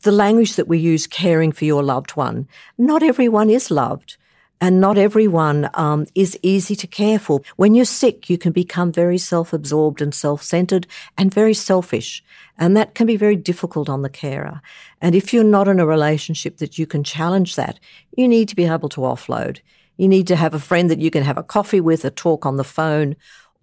the 0.03 0.13
language 0.13 0.57
that 0.57 0.69
we 0.69 0.79
use, 0.79 1.07
caring 1.07 1.53
for 1.53 1.65
your 1.65 1.83
loved 1.83 2.13
one, 2.13 2.49
not 2.79 3.03
everyone 3.03 3.51
is 3.51 3.71
loved. 3.71 4.17
And 4.61 4.81
not 4.81 4.97
everyone 4.97 5.69
um, 5.75 6.07
is 6.15 6.39
easy 6.43 6.75
to 6.77 6.87
care 6.87 7.19
for. 7.19 7.43
When 7.57 7.75
you're 7.75 7.85
sick, 7.85 8.31
you 8.31 8.39
can 8.39 8.53
become 8.53 8.93
very 8.93 9.19
self 9.19 9.53
absorbed 9.53 10.01
and 10.01 10.15
self 10.15 10.43
centered 10.43 10.87
and 11.19 11.35
very 11.35 11.55
selfish. 11.55 12.23
And 12.57 12.77
that 12.77 12.95
can 12.95 13.07
be 13.07 13.17
very 13.17 13.37
difficult 13.37 13.89
on 13.89 14.03
the 14.03 14.09
carer. 14.09 14.63
And 15.01 15.15
if 15.15 15.33
you're 15.33 15.45
not 15.45 15.69
in 15.69 15.81
a 15.81 15.87
relationship 15.87 16.59
that 16.59 16.79
you 16.79 16.87
can 16.87 17.05
challenge 17.05 17.57
that, 17.57 17.81
you 18.17 18.29
need 18.29 18.49
to 18.49 18.57
be 18.57 18.65
able 18.65 18.89
to 18.91 19.01
offload. 19.01 19.61
You 19.97 20.09
need 20.09 20.27
to 20.29 20.37
have 20.37 20.55
a 20.55 20.61
friend 20.61 20.91
that 20.91 21.01
you 21.01 21.11
can 21.11 21.25
have 21.25 21.39
a 21.39 21.43
coffee 21.43 21.81
with, 21.81 22.05
a 22.05 22.11
talk 22.11 22.47
on 22.47 22.57
the 22.57 22.65
phone, 22.65 23.17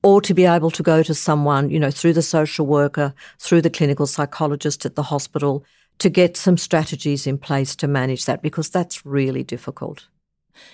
or 0.04 0.22
to 0.22 0.34
be 0.34 0.46
able 0.46 0.72
to 0.72 0.84
go 0.84 1.04
to 1.04 1.14
someone, 1.14 1.70
you 1.70 1.80
know, 1.80 1.92
through 1.92 2.14
the 2.14 2.22
social 2.22 2.66
worker, 2.66 3.14
through 3.40 3.62
the 3.62 3.70
clinical 3.70 4.08
psychologist 4.08 4.86
at 4.86 4.96
the 4.96 5.04
hospital 5.04 5.64
to 6.00 6.10
get 6.10 6.36
some 6.36 6.58
strategies 6.58 7.28
in 7.28 7.38
place 7.38 7.76
to 7.76 7.88
manage 7.88 8.26
that 8.26 8.42
because 8.42 8.70
that's 8.70 9.06
really 9.06 9.44
difficult. 9.44 10.08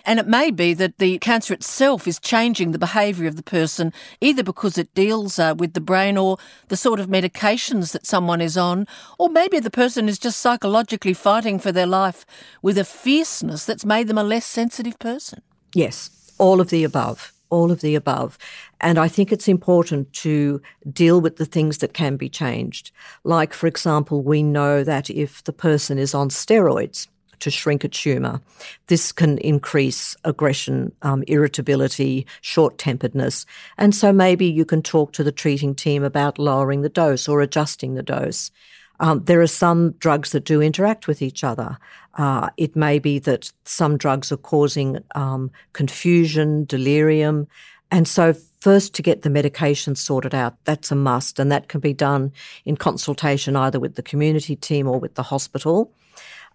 And 0.06 0.20
it 0.20 0.28
may 0.28 0.52
be 0.52 0.74
that 0.74 0.98
the 0.98 1.18
cancer 1.20 1.54
itself 1.54 2.08
is 2.08 2.20
changing 2.20 2.72
the 2.72 2.80
behaviour 2.80 3.28
of 3.28 3.36
the 3.36 3.44
person, 3.44 3.94
either 4.22 4.44
because 4.44 4.78
it 4.78 4.94
deals 4.94 5.40
uh, 5.40 5.56
with 5.58 5.74
the 5.74 5.82
brain 5.82 6.18
or 6.18 6.38
the 6.68 6.78
sort 6.78 7.00
of 7.00 7.08
medications 7.08 7.92
that 7.92 8.06
someone 8.06 8.42
is 8.42 8.58
on, 8.58 8.88
or 9.18 9.30
maybe 9.30 9.60
the 9.60 9.70
person 9.70 10.08
is 10.08 10.20
just 10.20 10.40
psychologically 10.40 11.14
fighting 11.14 11.60
for 11.60 11.72
their 11.72 11.88
life 11.88 12.26
with 12.62 12.78
a 12.78 12.84
fierceness 12.84 13.66
that's 13.66 13.86
made 13.86 14.08
them 14.08 14.18
a 14.18 14.24
less 14.24 14.46
sensitive 14.46 14.98
person. 15.00 15.42
Yes, 15.74 16.32
all 16.38 16.62
of 16.62 16.70
the 16.70 16.84
above. 16.84 17.34
All 17.50 17.72
of 17.72 17.80
the 17.80 17.96
above. 17.96 18.38
And 18.82 19.00
I 19.00 19.08
think 19.08 19.32
it's 19.32 19.48
important 19.48 20.12
to 20.14 20.62
deal 20.92 21.22
with 21.22 21.38
the 21.38 21.46
things 21.46 21.78
that 21.78 21.94
can 21.94 22.18
be 22.18 22.28
changed. 22.28 22.92
Like, 23.24 23.54
for 23.54 23.68
example, 23.68 24.22
we 24.22 24.44
know 24.44 24.84
that 24.84 25.10
if 25.10 25.42
the 25.46 25.54
person 25.54 25.98
is 25.98 26.14
on 26.14 26.28
steroids, 26.28 27.08
to 27.40 27.52
shrink 27.52 27.84
a 27.84 27.88
tumour. 27.88 28.42
This 28.88 29.12
can 29.12 29.38
increase 29.40 30.16
aggression, 30.24 30.92
um, 31.02 31.24
irritability, 31.28 32.26
short 32.42 32.78
temperedness. 32.78 33.46
And 33.78 33.94
so 33.94 34.12
maybe 34.12 34.46
you 34.46 34.66
can 34.66 34.82
talk 34.82 35.14
to 35.14 35.24
the 35.24 35.32
treating 35.32 35.76
team 35.76 36.04
about 36.04 36.40
lowering 36.40 36.82
the 36.82 36.90
dose 36.90 37.28
or 37.28 37.42
adjusting 37.42 37.96
the 37.96 38.04
dose. 38.04 38.52
Um, 39.00 39.24
there 39.26 39.42
are 39.42 39.48
some 39.48 39.92
drugs 39.94 40.32
that 40.32 40.46
do 40.46 40.62
interact 40.62 41.08
with 41.08 41.22
each 41.22 41.44
other. 41.44 41.78
Uh, 42.16 42.50
it 42.58 42.76
may 42.76 42.98
be 43.00 43.20
that 43.20 43.52
some 43.66 43.98
drugs 43.98 44.32
are 44.32 44.38
causing 44.38 45.04
um, 45.14 45.52
confusion, 45.74 46.66
delirium. 46.66 47.48
And 47.92 48.08
so, 48.08 48.34
first 48.60 48.96
to 48.96 49.02
get 49.02 49.22
the 49.22 49.30
medication 49.30 49.96
sorted 49.96 50.34
out, 50.34 50.56
that's 50.66 50.92
a 50.92 50.96
must. 50.96 51.40
And 51.40 51.52
that 51.52 51.68
can 51.68 51.80
be 51.80 51.94
done 51.94 52.32
in 52.66 52.76
consultation 52.76 53.56
either 53.56 53.80
with 53.80 53.96
the 53.96 54.04
community 54.04 54.56
team 54.56 54.88
or 54.88 55.00
with 55.00 55.16
the 55.16 55.24
hospital. 55.24 55.92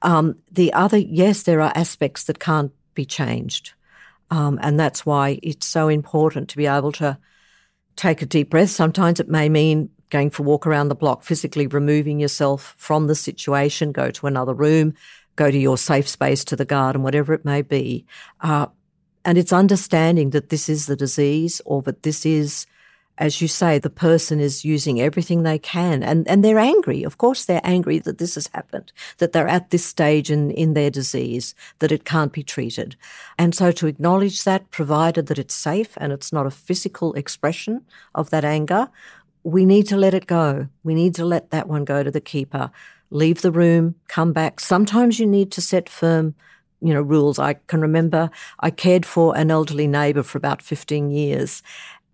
Um, 0.02 0.36
the 0.50 0.72
other, 0.72 0.98
yes, 0.98 1.44
there 1.44 1.60
are 1.60 1.72
aspects 1.74 2.24
that 2.24 2.38
can't 2.38 2.72
be 2.94 3.04
changed. 3.04 3.72
Um, 4.30 4.58
and 4.62 4.78
that's 4.78 5.04
why 5.04 5.38
it's 5.42 5.66
so 5.66 5.88
important 5.88 6.48
to 6.50 6.56
be 6.56 6.66
able 6.66 6.92
to 6.92 7.18
take 7.96 8.22
a 8.22 8.26
deep 8.26 8.50
breath. 8.50 8.70
Sometimes 8.70 9.20
it 9.20 9.28
may 9.28 9.48
mean 9.48 9.90
going 10.10 10.30
for 10.30 10.42
a 10.42 10.46
walk 10.46 10.66
around 10.66 10.88
the 10.88 10.94
block, 10.94 11.22
physically 11.22 11.66
removing 11.66 12.18
yourself 12.18 12.74
from 12.78 13.06
the 13.06 13.14
situation, 13.14 13.92
go 13.92 14.10
to 14.10 14.26
another 14.26 14.54
room, 14.54 14.94
go 15.36 15.50
to 15.50 15.58
your 15.58 15.78
safe 15.78 16.08
space, 16.08 16.44
to 16.44 16.56
the 16.56 16.64
garden, 16.64 17.02
whatever 17.02 17.32
it 17.32 17.44
may 17.44 17.62
be. 17.62 18.06
Uh, 18.40 18.66
and 19.24 19.38
it's 19.38 19.52
understanding 19.52 20.30
that 20.30 20.48
this 20.48 20.68
is 20.68 20.86
the 20.86 20.96
disease 20.96 21.60
or 21.64 21.82
that 21.82 22.02
this 22.02 22.26
is 22.26 22.66
as 23.18 23.40
you 23.40 23.48
say, 23.48 23.78
the 23.78 23.90
person 23.90 24.40
is 24.40 24.64
using 24.64 25.00
everything 25.00 25.42
they 25.42 25.58
can 25.58 26.02
and, 26.02 26.26
and 26.26 26.42
they're 26.42 26.58
angry. 26.58 27.02
Of 27.02 27.18
course, 27.18 27.44
they're 27.44 27.60
angry 27.62 27.98
that 28.00 28.18
this 28.18 28.36
has 28.36 28.48
happened, 28.48 28.92
that 29.18 29.32
they're 29.32 29.48
at 29.48 29.70
this 29.70 29.84
stage 29.84 30.30
in, 30.30 30.50
in 30.50 30.74
their 30.74 30.90
disease, 30.90 31.54
that 31.80 31.92
it 31.92 32.04
can't 32.04 32.32
be 32.32 32.42
treated. 32.42 32.96
And 33.38 33.54
so 33.54 33.70
to 33.72 33.86
acknowledge 33.86 34.44
that, 34.44 34.70
provided 34.70 35.26
that 35.26 35.38
it's 35.38 35.54
safe 35.54 35.92
and 35.98 36.12
it's 36.12 36.32
not 36.32 36.46
a 36.46 36.50
physical 36.50 37.12
expression 37.14 37.82
of 38.14 38.30
that 38.30 38.44
anger, 38.44 38.88
we 39.44 39.66
need 39.66 39.86
to 39.88 39.96
let 39.96 40.14
it 40.14 40.26
go. 40.26 40.68
We 40.82 40.94
need 40.94 41.14
to 41.16 41.24
let 41.24 41.50
that 41.50 41.68
one 41.68 41.84
go 41.84 42.02
to 42.02 42.10
the 42.10 42.20
keeper. 42.20 42.70
Leave 43.10 43.42
the 43.42 43.52
room, 43.52 43.96
come 44.08 44.32
back. 44.32 44.58
Sometimes 44.58 45.18
you 45.18 45.26
need 45.26 45.52
to 45.52 45.60
set 45.60 45.88
firm 45.88 46.34
you 46.80 46.92
know, 46.92 47.00
rules. 47.00 47.38
I 47.38 47.54
can 47.68 47.80
remember 47.80 48.28
I 48.58 48.70
cared 48.70 49.06
for 49.06 49.36
an 49.36 49.52
elderly 49.52 49.86
neighbour 49.86 50.24
for 50.24 50.36
about 50.36 50.60
15 50.60 51.10
years 51.10 51.62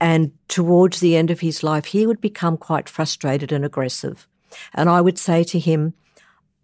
and 0.01 0.33
towards 0.49 1.01
the 1.01 1.17
end 1.17 1.31
of 1.31 1.41
his 1.41 1.63
life, 1.63 1.87
he 1.87 2.07
would 2.07 2.21
become 2.21 2.57
quite 2.57 2.89
frustrated 2.89 3.53
and 3.53 3.65
aggressive. 3.65 4.29
And 4.75 4.89
I 4.89 5.01
would 5.01 5.19
say 5.19 5.45
to 5.45 5.59
him, 5.59 5.95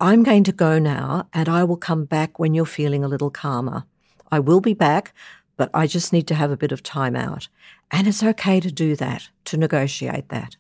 I'm 0.00 0.22
going 0.22 0.44
to 0.44 0.52
go 0.52 0.78
now 0.78 1.28
and 1.32 1.48
I 1.48 1.64
will 1.64 1.76
come 1.76 2.04
back 2.04 2.38
when 2.38 2.54
you're 2.54 2.66
feeling 2.66 3.04
a 3.04 3.08
little 3.08 3.30
calmer. 3.30 3.84
I 4.30 4.38
will 4.40 4.60
be 4.60 4.74
back, 4.74 5.14
but 5.56 5.70
I 5.72 5.86
just 5.86 6.12
need 6.12 6.26
to 6.28 6.34
have 6.34 6.50
a 6.50 6.56
bit 6.56 6.72
of 6.72 6.82
time 6.82 7.16
out. 7.16 7.48
And 7.90 8.06
it's 8.06 8.22
okay 8.22 8.60
to 8.60 8.72
do 8.72 8.96
that, 8.96 9.28
to 9.46 9.56
negotiate 9.56 10.28
that. 10.30 10.56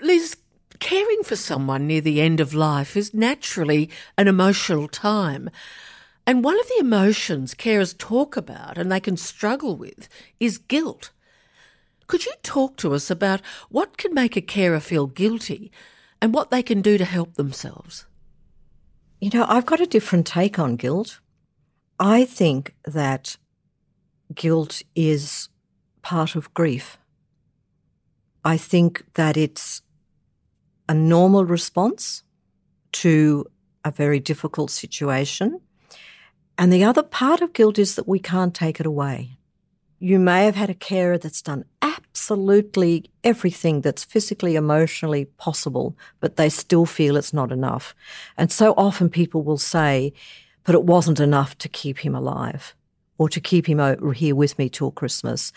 Liz, 0.00 0.36
caring 0.78 1.22
for 1.22 1.36
someone 1.36 1.86
near 1.86 2.00
the 2.00 2.20
end 2.20 2.40
of 2.40 2.54
life 2.54 2.96
is 2.96 3.14
naturally 3.14 3.90
an 4.16 4.28
emotional 4.28 4.88
time. 4.88 5.50
And 6.26 6.44
one 6.44 6.60
of 6.60 6.68
the 6.68 6.80
emotions 6.80 7.54
carers 7.54 7.96
talk 7.96 8.36
about 8.36 8.76
and 8.76 8.92
they 8.92 9.00
can 9.00 9.16
struggle 9.16 9.76
with 9.76 10.08
is 10.38 10.58
guilt. 10.58 11.10
Could 12.08 12.24
you 12.24 12.32
talk 12.42 12.76
to 12.78 12.94
us 12.94 13.10
about 13.10 13.42
what 13.68 13.98
can 13.98 14.14
make 14.14 14.36
a 14.36 14.40
carer 14.40 14.80
feel 14.80 15.06
guilty 15.06 15.70
and 16.20 16.34
what 16.34 16.50
they 16.50 16.62
can 16.62 16.82
do 16.82 16.98
to 16.98 17.04
help 17.04 17.34
themselves? 17.34 18.06
You 19.20 19.30
know, 19.32 19.44
I've 19.46 19.66
got 19.66 19.80
a 19.80 19.86
different 19.86 20.26
take 20.26 20.58
on 20.58 20.76
guilt. 20.76 21.20
I 22.00 22.24
think 22.24 22.74
that 22.86 23.36
guilt 24.34 24.82
is 24.94 25.48
part 26.02 26.34
of 26.34 26.52
grief. 26.54 26.98
I 28.44 28.56
think 28.56 29.04
that 29.14 29.36
it's 29.36 29.82
a 30.88 30.94
normal 30.94 31.44
response 31.44 32.22
to 32.92 33.44
a 33.84 33.90
very 33.90 34.18
difficult 34.18 34.70
situation. 34.70 35.60
And 36.56 36.72
the 36.72 36.84
other 36.84 37.02
part 37.02 37.42
of 37.42 37.52
guilt 37.52 37.78
is 37.78 37.96
that 37.96 38.08
we 38.08 38.18
can't 38.18 38.54
take 38.54 38.80
it 38.80 38.86
away. 38.86 39.37
You 39.98 40.18
may 40.18 40.44
have 40.44 40.54
had 40.54 40.70
a 40.70 40.74
carer 40.74 41.18
that's 41.18 41.42
done 41.42 41.64
absolutely 41.82 43.10
everything 43.24 43.80
that's 43.80 44.04
physically, 44.04 44.54
emotionally 44.54 45.24
possible, 45.24 45.96
but 46.20 46.36
they 46.36 46.48
still 46.48 46.86
feel 46.86 47.16
it's 47.16 47.32
not 47.32 47.50
enough. 47.50 47.94
And 48.36 48.52
so 48.52 48.74
often 48.76 49.08
people 49.08 49.42
will 49.42 49.58
say, 49.58 50.12
but 50.64 50.74
it 50.74 50.84
wasn't 50.84 51.20
enough 51.20 51.56
to 51.58 51.68
keep 51.68 51.98
him 51.98 52.14
alive 52.14 52.74
or 53.18 53.28
to 53.28 53.40
keep 53.40 53.66
him 53.66 53.80
over 53.80 54.12
here 54.12 54.34
with 54.34 54.58
me 54.58 54.68
till 54.68 54.90
Christmas. 54.92 55.52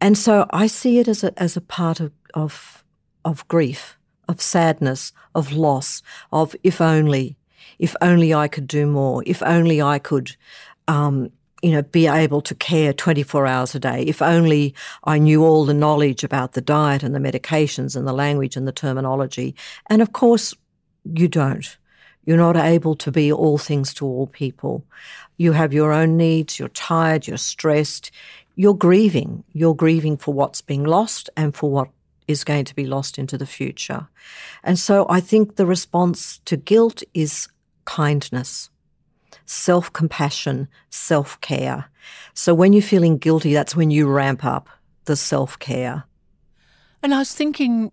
And 0.00 0.16
so 0.16 0.46
I 0.50 0.66
see 0.66 0.98
it 0.98 1.08
as 1.08 1.24
a, 1.24 1.38
as 1.42 1.56
a 1.56 1.60
part 1.60 2.00
of, 2.00 2.12
of, 2.34 2.84
of 3.24 3.46
grief, 3.48 3.98
of 4.28 4.40
sadness, 4.40 5.12
of 5.34 5.52
loss, 5.52 6.02
of 6.32 6.56
if 6.62 6.80
only, 6.80 7.36
if 7.78 7.94
only 8.00 8.32
I 8.32 8.48
could 8.48 8.66
do 8.66 8.86
more, 8.86 9.22
if 9.26 9.42
only 9.42 9.82
I 9.82 9.98
could 9.98 10.36
um, 10.88 11.30
you 11.62 11.70
know, 11.70 11.82
be 11.82 12.08
able 12.08 12.42
to 12.42 12.54
care 12.56 12.92
24 12.92 13.46
hours 13.46 13.74
a 13.74 13.80
day. 13.80 14.02
If 14.02 14.20
only 14.20 14.74
I 15.04 15.18
knew 15.18 15.44
all 15.44 15.64
the 15.64 15.72
knowledge 15.72 16.24
about 16.24 16.52
the 16.52 16.60
diet 16.60 17.04
and 17.04 17.14
the 17.14 17.20
medications 17.20 17.96
and 17.96 18.06
the 18.06 18.12
language 18.12 18.56
and 18.56 18.66
the 18.66 18.72
terminology. 18.72 19.54
And 19.88 20.02
of 20.02 20.12
course, 20.12 20.54
you 21.04 21.28
don't. 21.28 21.76
You're 22.24 22.36
not 22.36 22.56
able 22.56 22.96
to 22.96 23.12
be 23.12 23.32
all 23.32 23.58
things 23.58 23.94
to 23.94 24.06
all 24.06 24.26
people. 24.26 24.84
You 25.36 25.52
have 25.52 25.72
your 25.72 25.92
own 25.92 26.16
needs. 26.16 26.58
You're 26.58 26.68
tired. 26.68 27.26
You're 27.26 27.36
stressed. 27.36 28.10
You're 28.56 28.74
grieving. 28.74 29.44
You're 29.52 29.74
grieving 29.74 30.16
for 30.16 30.34
what's 30.34 30.60
being 30.60 30.84
lost 30.84 31.30
and 31.36 31.54
for 31.54 31.70
what 31.70 31.88
is 32.28 32.44
going 32.44 32.64
to 32.64 32.74
be 32.74 32.86
lost 32.86 33.18
into 33.18 33.38
the 33.38 33.46
future. 33.46 34.08
And 34.62 34.78
so 34.78 35.06
I 35.08 35.20
think 35.20 35.56
the 35.56 35.66
response 35.66 36.40
to 36.44 36.56
guilt 36.56 37.02
is 37.14 37.48
kindness 37.84 38.70
self 39.46 39.92
compassion, 39.92 40.68
self 40.90 41.40
care. 41.40 41.86
So 42.34 42.54
when 42.54 42.72
you're 42.72 42.82
feeling 42.82 43.18
guilty, 43.18 43.52
that's 43.54 43.76
when 43.76 43.90
you 43.90 44.08
ramp 44.08 44.44
up 44.44 44.68
the 45.04 45.16
self 45.16 45.58
care. 45.58 46.04
And 47.02 47.14
I 47.14 47.18
was 47.18 47.34
thinking 47.34 47.92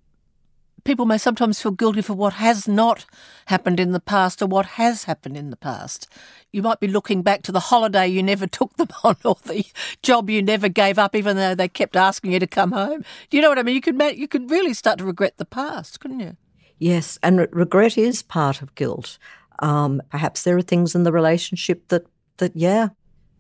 people 0.84 1.06
may 1.06 1.18
sometimes 1.18 1.62
feel 1.62 1.72
guilty 1.72 2.02
for 2.02 2.14
what 2.14 2.34
has 2.34 2.68
not 2.68 3.06
happened 3.48 3.80
in 3.80 3.92
the 3.92 4.00
past 4.00 4.42
or 4.42 4.48
what 4.48 4.66
has 4.66 5.04
happened 5.04 5.38
in 5.38 5.50
the 5.50 5.56
past. 5.56 6.08
You 6.52 6.62
might 6.62 6.80
be 6.80 6.88
looking 6.88 7.22
back 7.22 7.44
to 7.44 7.52
the 7.52 7.60
holiday 7.60 8.08
you 8.08 8.24
never 8.24 8.48
took 8.48 8.76
them 8.78 8.88
on 9.04 9.18
or 9.24 9.38
the 9.46 9.66
job 10.02 10.30
you 10.30 10.42
never 10.42 10.70
gave 10.70 10.98
up, 10.98 11.16
even 11.16 11.38
though 11.38 11.56
they 11.56 11.68
kept 11.68 11.96
asking 11.96 12.34
you 12.34 12.40
to 12.40 12.48
come 12.48 12.72
home. 12.72 13.04
Do 13.30 13.38
you 13.38 13.42
know 13.42 13.50
what 13.50 13.60
I 13.60 13.64
mean? 13.64 13.76
You 13.76 13.82
could 13.82 14.02
you 14.18 14.28
could 14.28 14.50
really 14.50 14.74
start 14.74 15.00
to 15.00 15.06
regret 15.06 15.38
the 15.38 15.46
past, 15.46 16.00
couldn't 16.00 16.20
you? 16.20 16.38
Yes, 16.78 17.20
and 17.22 17.48
regret 17.52 17.98
is 17.98 18.22
part 18.22 18.62
of 18.62 18.74
guilt. 18.76 19.18
Um, 19.62 20.02
perhaps 20.10 20.43
there 20.43 20.58
are 20.58 20.62
things 20.62 20.95
in 20.95 21.04
the 21.04 21.12
relationship 21.12 21.88
that 21.89 22.06
that 22.38 22.56
yeah 22.56 22.89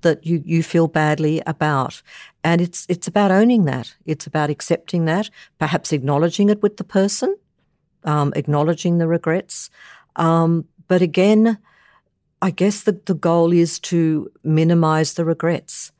that 0.01 0.25
you, 0.25 0.41
you 0.45 0.63
feel 0.63 0.87
badly 0.87 1.41
about. 1.45 2.01
And 2.43 2.61
it's 2.61 2.85
it's 2.89 3.07
about 3.07 3.31
owning 3.31 3.65
that. 3.65 3.95
It's 4.05 4.27
about 4.27 4.49
accepting 4.49 5.05
that, 5.05 5.29
perhaps 5.57 5.91
acknowledging 5.91 6.49
it 6.49 6.61
with 6.61 6.77
the 6.77 6.83
person, 6.83 7.35
um, 8.03 8.33
acknowledging 8.35 8.97
the 8.97 9.07
regrets. 9.07 9.69
Um, 10.15 10.65
but 10.87 11.01
again, 11.01 11.57
I 12.41 12.51
guess 12.51 12.83
the, 12.83 12.99
the 13.05 13.13
goal 13.13 13.51
is 13.51 13.79
to 13.81 14.31
minimize 14.43 15.13
the 15.13 15.25
regrets, 15.25 15.91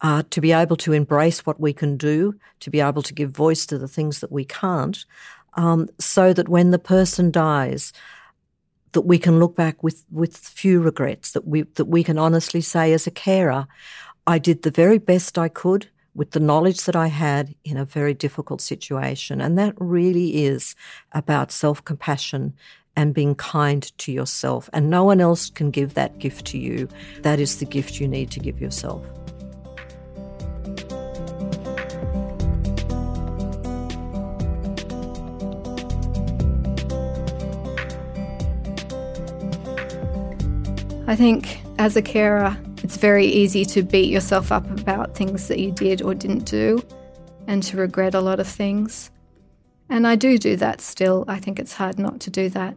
uh, 0.00 0.22
to 0.30 0.40
be 0.40 0.52
able 0.52 0.76
to 0.76 0.92
embrace 0.92 1.44
what 1.44 1.60
we 1.60 1.72
can 1.72 1.96
do, 1.96 2.34
to 2.60 2.70
be 2.70 2.80
able 2.80 3.02
to 3.02 3.14
give 3.14 3.30
voice 3.30 3.66
to 3.66 3.78
the 3.78 3.88
things 3.88 4.20
that 4.20 4.30
we 4.30 4.44
can't, 4.44 5.04
um, 5.54 5.88
so 5.98 6.32
that 6.32 6.48
when 6.48 6.70
the 6.70 6.78
person 6.78 7.30
dies, 7.30 7.92
that 8.92 9.02
we 9.02 9.18
can 9.18 9.38
look 9.38 9.56
back 9.56 9.82
with, 9.82 10.04
with 10.10 10.36
few 10.36 10.80
regrets, 10.80 11.32
that 11.32 11.46
we, 11.46 11.62
that 11.62 11.86
we 11.86 12.02
can 12.02 12.18
honestly 12.18 12.60
say 12.60 12.92
as 12.92 13.06
a 13.06 13.10
carer, 13.10 13.66
I 14.26 14.38
did 14.38 14.62
the 14.62 14.70
very 14.70 14.98
best 14.98 15.38
I 15.38 15.48
could 15.48 15.88
with 16.14 16.32
the 16.32 16.40
knowledge 16.40 16.84
that 16.84 16.96
I 16.96 17.06
had 17.06 17.54
in 17.64 17.76
a 17.76 17.84
very 17.84 18.12
difficult 18.12 18.60
situation. 18.60 19.40
And 19.40 19.56
that 19.56 19.74
really 19.78 20.44
is 20.44 20.74
about 21.12 21.52
self 21.52 21.84
compassion 21.84 22.54
and 22.96 23.14
being 23.14 23.36
kind 23.36 23.96
to 23.98 24.12
yourself. 24.12 24.68
And 24.72 24.90
no 24.90 25.04
one 25.04 25.20
else 25.20 25.50
can 25.50 25.70
give 25.70 25.94
that 25.94 26.18
gift 26.18 26.46
to 26.46 26.58
you. 26.58 26.88
That 27.22 27.38
is 27.38 27.58
the 27.58 27.64
gift 27.64 28.00
you 28.00 28.08
need 28.08 28.32
to 28.32 28.40
give 28.40 28.60
yourself. 28.60 29.06
I 41.08 41.16
think 41.16 41.62
as 41.78 41.96
a 41.96 42.02
carer, 42.02 42.54
it's 42.82 42.98
very 42.98 43.24
easy 43.24 43.64
to 43.64 43.82
beat 43.82 44.12
yourself 44.12 44.52
up 44.52 44.70
about 44.78 45.16
things 45.16 45.48
that 45.48 45.58
you 45.58 45.72
did 45.72 46.02
or 46.02 46.14
didn't 46.14 46.44
do 46.44 46.82
and 47.46 47.62
to 47.62 47.78
regret 47.78 48.14
a 48.14 48.20
lot 48.20 48.40
of 48.40 48.46
things. 48.46 49.10
And 49.88 50.06
I 50.06 50.16
do 50.16 50.36
do 50.36 50.54
that 50.56 50.82
still. 50.82 51.24
I 51.26 51.38
think 51.38 51.58
it's 51.58 51.72
hard 51.72 51.98
not 51.98 52.20
to 52.20 52.30
do 52.30 52.50
that. 52.50 52.76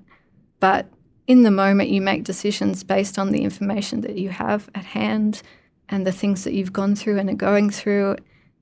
But 0.61 0.87
in 1.27 1.43
the 1.43 1.51
moment, 1.51 1.89
you 1.89 1.99
make 1.99 2.23
decisions 2.23 2.85
based 2.85 3.19
on 3.19 3.33
the 3.33 3.41
information 3.41 3.99
that 3.99 4.17
you 4.17 4.29
have 4.29 4.69
at 4.75 4.85
hand 4.85 5.41
and 5.89 6.07
the 6.07 6.13
things 6.13 6.45
that 6.45 6.53
you've 6.53 6.71
gone 6.71 6.95
through 6.95 7.19
and 7.19 7.29
are 7.29 7.33
going 7.33 7.69
through. 7.69 8.15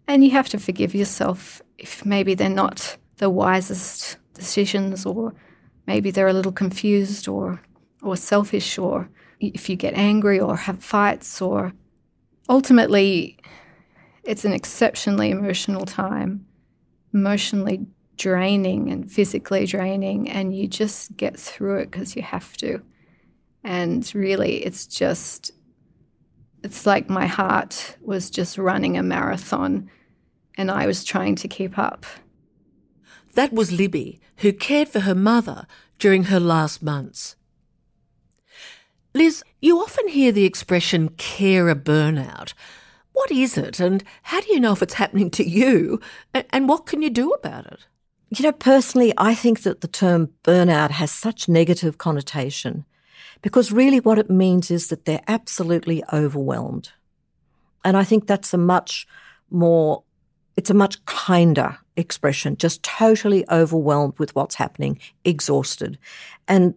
And 0.07 0.23
you 0.23 0.31
have 0.31 0.49
to 0.49 0.57
forgive 0.57 0.95
yourself 0.95 1.61
if 1.77 2.03
maybe 2.03 2.33
they're 2.33 2.49
not 2.49 2.97
the 3.17 3.29
wisest 3.29 4.17
decisions 4.33 5.05
or 5.05 5.35
maybe 5.85 6.09
they're 6.09 6.27
a 6.27 6.33
little 6.33 6.51
confused 6.51 7.27
or, 7.27 7.61
or 8.01 8.17
selfish 8.17 8.79
or 8.79 9.07
if 9.39 9.69
you 9.69 9.75
get 9.75 9.93
angry 9.93 10.39
or 10.39 10.55
have 10.55 10.83
fights 10.83 11.41
or 11.41 11.73
ultimately 12.47 13.37
it's 14.23 14.45
an 14.45 14.53
exceptionally 14.53 15.29
emotional 15.29 15.85
time 15.85 16.45
emotionally 17.13 17.85
draining 18.17 18.91
and 18.91 19.11
physically 19.11 19.65
draining 19.65 20.29
and 20.29 20.55
you 20.55 20.67
just 20.67 21.15
get 21.15 21.39
through 21.39 21.77
it 21.77 21.89
because 21.89 22.15
you 22.15 22.21
have 22.21 22.55
to 22.57 22.81
and 23.63 24.13
really 24.13 24.57
it's 24.65 24.85
just 24.85 25.51
it's 26.63 26.85
like 26.85 27.09
my 27.09 27.25
heart 27.25 27.97
was 28.01 28.29
just 28.29 28.57
running 28.57 28.97
a 28.97 29.03
marathon 29.03 29.89
and 30.57 30.69
I 30.69 30.87
was 30.87 31.05
trying 31.05 31.35
to 31.35 31.47
keep 31.47 31.77
up. 31.77 32.05
That 33.33 33.53
was 33.53 33.71
Libby, 33.71 34.19
who 34.37 34.51
cared 34.51 34.89
for 34.89 35.01
her 35.01 35.15
mother 35.15 35.67
during 35.99 36.25
her 36.25 36.39
last 36.39 36.83
months. 36.83 37.37
Liz, 39.13 39.43
you 39.59 39.79
often 39.79 40.07
hear 40.07 40.31
the 40.31 40.45
expression 40.45 41.09
carer 41.17 41.75
burnout. 41.75 42.53
What 43.13 43.31
is 43.31 43.57
it, 43.57 43.79
and 43.79 44.03
how 44.23 44.39
do 44.39 44.53
you 44.53 44.59
know 44.59 44.71
if 44.71 44.83
it's 44.83 44.93
happening 44.93 45.31
to 45.31 45.43
you, 45.47 45.99
and 46.33 46.69
what 46.69 46.85
can 46.85 47.01
you 47.01 47.09
do 47.09 47.31
about 47.31 47.65
it? 47.65 47.87
You 48.29 48.43
know, 48.43 48.51
personally, 48.51 49.11
I 49.17 49.33
think 49.33 49.63
that 49.63 49.81
the 49.81 49.87
term 49.87 50.29
burnout 50.43 50.91
has 50.91 51.11
such 51.11 51.49
negative 51.49 51.97
connotation 51.97 52.85
because 53.41 53.71
really 53.71 53.99
what 53.99 54.19
it 54.19 54.29
means 54.29 54.69
is 54.69 54.89
that 54.89 55.05
they're 55.05 55.23
absolutely 55.27 56.03
overwhelmed. 56.13 56.91
And 57.83 57.97
I 57.97 58.03
think 58.03 58.27
that's 58.27 58.53
a 58.53 58.57
much 58.57 59.07
more, 59.49 60.03
it's 60.55 60.69
a 60.69 60.75
much 60.75 61.03
kinder 61.05 61.79
expression, 61.97 62.57
just 62.57 62.83
totally 62.83 63.43
overwhelmed 63.49 64.19
with 64.19 64.35
what's 64.35 64.55
happening, 64.55 64.99
exhausted. 65.25 65.97
And 66.47 66.75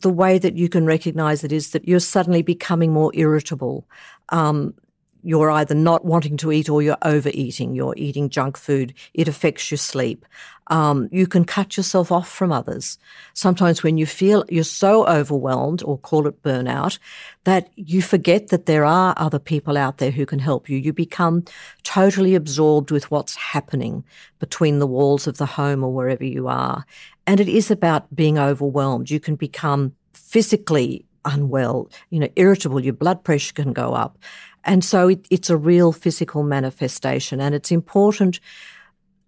the 0.00 0.10
way 0.10 0.38
that 0.38 0.56
you 0.56 0.68
can 0.68 0.86
recognize 0.86 1.44
it 1.44 1.52
is 1.52 1.70
that 1.70 1.86
you're 1.86 2.00
suddenly 2.00 2.42
becoming 2.42 2.92
more 2.92 3.10
irritable. 3.14 3.86
Um, 4.30 4.74
you're 5.22 5.50
either 5.50 5.74
not 5.74 6.04
wanting 6.04 6.36
to 6.38 6.52
eat 6.52 6.68
or 6.68 6.80
you're 6.80 6.96
overeating. 7.02 7.74
You're 7.74 7.94
eating 7.96 8.28
junk 8.28 8.56
food. 8.56 8.94
It 9.14 9.28
affects 9.28 9.70
your 9.70 9.78
sleep. 9.78 10.24
Um, 10.68 11.08
you 11.10 11.26
can 11.26 11.44
cut 11.44 11.76
yourself 11.76 12.12
off 12.12 12.28
from 12.28 12.52
others. 12.52 12.98
Sometimes 13.32 13.82
when 13.82 13.96
you 13.96 14.06
feel 14.06 14.44
you're 14.48 14.64
so 14.64 15.06
overwhelmed 15.06 15.82
or 15.82 15.98
call 15.98 16.26
it 16.26 16.42
burnout 16.42 16.98
that 17.44 17.70
you 17.74 18.02
forget 18.02 18.48
that 18.48 18.66
there 18.66 18.84
are 18.84 19.14
other 19.16 19.38
people 19.38 19.76
out 19.76 19.98
there 19.98 20.10
who 20.10 20.26
can 20.26 20.38
help 20.38 20.68
you. 20.68 20.76
You 20.76 20.92
become 20.92 21.44
totally 21.84 22.34
absorbed 22.34 22.90
with 22.90 23.10
what's 23.10 23.34
happening 23.34 24.04
between 24.38 24.78
the 24.78 24.86
walls 24.86 25.26
of 25.26 25.38
the 25.38 25.46
home 25.46 25.82
or 25.82 25.92
wherever 25.92 26.24
you 26.24 26.48
are. 26.48 26.84
And 27.28 27.40
it 27.40 27.48
is 27.48 27.70
about 27.70 28.16
being 28.16 28.38
overwhelmed. 28.38 29.10
You 29.10 29.20
can 29.20 29.36
become 29.36 29.94
physically 30.14 31.04
unwell, 31.26 31.90
you 32.08 32.18
know, 32.18 32.30
irritable. 32.36 32.80
Your 32.80 32.94
blood 32.94 33.22
pressure 33.22 33.52
can 33.52 33.74
go 33.74 33.92
up. 33.92 34.16
And 34.64 34.82
so 34.82 35.08
it, 35.08 35.26
it's 35.28 35.50
a 35.50 35.56
real 35.58 35.92
physical 35.92 36.42
manifestation. 36.42 37.38
And 37.38 37.54
it's 37.54 37.70
important 37.70 38.40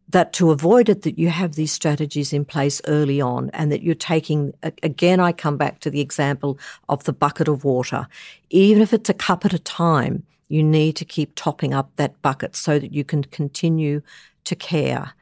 that 0.08 0.32
to 0.32 0.50
avoid 0.50 0.88
it, 0.88 1.02
that 1.02 1.18
you 1.18 1.28
have 1.28 1.56
these 1.56 1.72
strategies 1.72 2.32
in 2.32 2.46
place 2.46 2.80
early 2.86 3.20
on 3.20 3.50
and 3.50 3.70
that 3.70 3.82
you're 3.82 3.94
taking, 3.94 4.54
again, 4.82 5.20
I 5.20 5.32
come 5.32 5.58
back 5.58 5.80
to 5.80 5.90
the 5.90 6.00
example 6.00 6.58
of 6.88 7.04
the 7.04 7.12
bucket 7.12 7.48
of 7.48 7.64
water. 7.64 8.08
Even 8.48 8.80
if 8.80 8.94
it's 8.94 9.10
a 9.10 9.14
cup 9.14 9.44
at 9.44 9.52
a 9.52 9.58
time, 9.58 10.24
you 10.48 10.62
need 10.62 10.96
to 10.96 11.04
keep 11.04 11.34
topping 11.34 11.74
up 11.74 11.90
that 11.96 12.20
bucket 12.22 12.56
so 12.56 12.78
that 12.78 12.94
you 12.94 13.04
can 13.04 13.24
continue 13.24 14.00
to 14.44 14.56
care. 14.56 15.12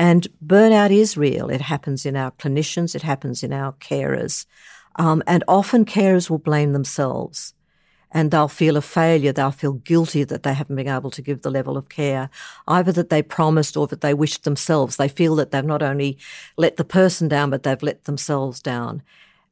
And 0.00 0.26
burnout 0.42 0.90
is 0.90 1.18
real. 1.18 1.50
It 1.50 1.60
happens 1.60 2.06
in 2.06 2.16
our 2.16 2.30
clinicians, 2.30 2.94
it 2.94 3.02
happens 3.02 3.42
in 3.42 3.52
our 3.52 3.74
carers. 3.74 4.46
Um, 4.96 5.22
and 5.26 5.44
often 5.46 5.84
carers 5.84 6.30
will 6.30 6.38
blame 6.38 6.72
themselves 6.72 7.52
and 8.10 8.30
they'll 8.30 8.48
feel 8.48 8.78
a 8.78 8.80
failure. 8.80 9.30
They'll 9.30 9.50
feel 9.50 9.74
guilty 9.74 10.24
that 10.24 10.42
they 10.42 10.54
haven't 10.54 10.76
been 10.76 10.88
able 10.88 11.10
to 11.10 11.20
give 11.20 11.42
the 11.42 11.50
level 11.50 11.76
of 11.76 11.90
care, 11.90 12.30
either 12.66 12.92
that 12.92 13.10
they 13.10 13.22
promised 13.22 13.76
or 13.76 13.86
that 13.88 14.00
they 14.00 14.14
wished 14.14 14.44
themselves. 14.44 14.96
They 14.96 15.06
feel 15.06 15.36
that 15.36 15.50
they've 15.50 15.62
not 15.62 15.82
only 15.82 16.16
let 16.56 16.78
the 16.78 16.84
person 16.84 17.28
down, 17.28 17.50
but 17.50 17.62
they've 17.62 17.82
let 17.82 18.04
themselves 18.04 18.62
down. 18.62 19.02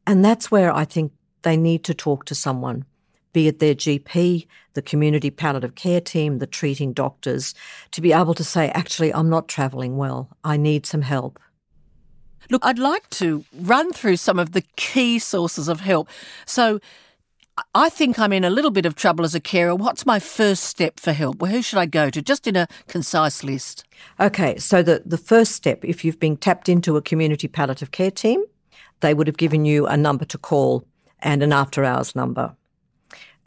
And 0.07 0.25
that's 0.25 0.51
where 0.51 0.75
I 0.75 0.87
think 0.87 1.13
they 1.43 1.59
need 1.59 1.85
to 1.85 1.93
talk 1.93 2.25
to 2.25 2.35
someone 2.35 2.87
be 3.33 3.49
it 3.49 3.59
their 3.59 3.75
GP, 3.75 4.47
the 4.75 4.83
community 4.83 5.31
palliative 5.31 5.75
care 5.75 6.01
team, 6.01 6.39
the 6.39 6.47
treating 6.47 6.93
doctors, 6.93 7.55
to 7.93 8.01
be 8.01 8.13
able 8.13 8.35
to 8.35 8.45
say, 8.45 8.71
actually, 8.71 9.13
I'm 9.13 9.31
not 9.31 9.49
travelling 9.49 9.97
well. 9.97 10.29
I 10.45 10.57
need 10.57 10.87
some 10.87 11.03
help. 11.03 11.39
Look, 12.51 12.65
I'd 12.65 12.79
like 12.79 13.09
to 13.11 13.45
run 13.53 13.93
through 13.93 14.17
some 14.17 14.39
of 14.39 14.53
the 14.53 14.63
key 14.77 15.19
sources 15.19 15.69
of 15.69 15.81
help. 15.81 16.09
So, 16.47 16.81
I 17.75 17.89
think 17.89 18.19
I'm 18.21 18.33
in 18.33 18.45
a 18.45 18.51
little 18.51 18.71
bit 18.71 18.87
of 18.87 18.95
trouble 18.95 19.25
as 19.25 19.35
a 19.35 19.41
carer. 19.41 19.75
What's 19.75 20.07
my 20.07 20.19
first 20.19 20.65
step 20.65 21.01
for 21.01 21.13
help? 21.13 21.41
Well, 21.41 21.51
who 21.51 21.63
should 21.63 21.79
I 21.79 21.87
go 21.87 22.09
to? 22.11 22.23
Just 22.23 22.47
in 22.47 22.57
a 22.57 22.69
concise 22.87 23.43
list. 23.43 23.85
Okay, 24.21 24.57
so 24.59 24.83
the, 24.83 25.03
the 25.05 25.19
first 25.19 25.53
step, 25.53 25.85
if 25.85 26.05
you've 26.05 26.21
been 26.21 26.37
tapped 26.37 26.69
into 26.69 26.97
a 26.97 27.03
community 27.03 27.49
palliative 27.49 27.91
care 27.91 28.11
team, 28.11 28.45
they 29.01 29.15
would 29.15 29.27
have 29.27 29.37
given 29.37 29.65
you 29.65 29.87
a 29.87 29.97
number 29.97 30.25
to 30.27 30.39
call 30.39 30.85
and 31.21 31.43
an 31.43 31.53
after 31.53 31.85
hours 31.85 32.15
number. 32.15 32.55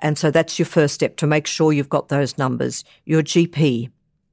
And 0.02 0.18
so 0.18 0.32
that's 0.32 0.58
your 0.58 0.66
first 0.66 0.94
step 0.96 1.16
to 1.18 1.28
make 1.28 1.48
sure 1.48 1.72
you've 1.72 1.90
got 1.90 2.10
those 2.10 2.38
numbers. 2.38 2.84
Your 3.06 3.22
GP, 3.22 3.90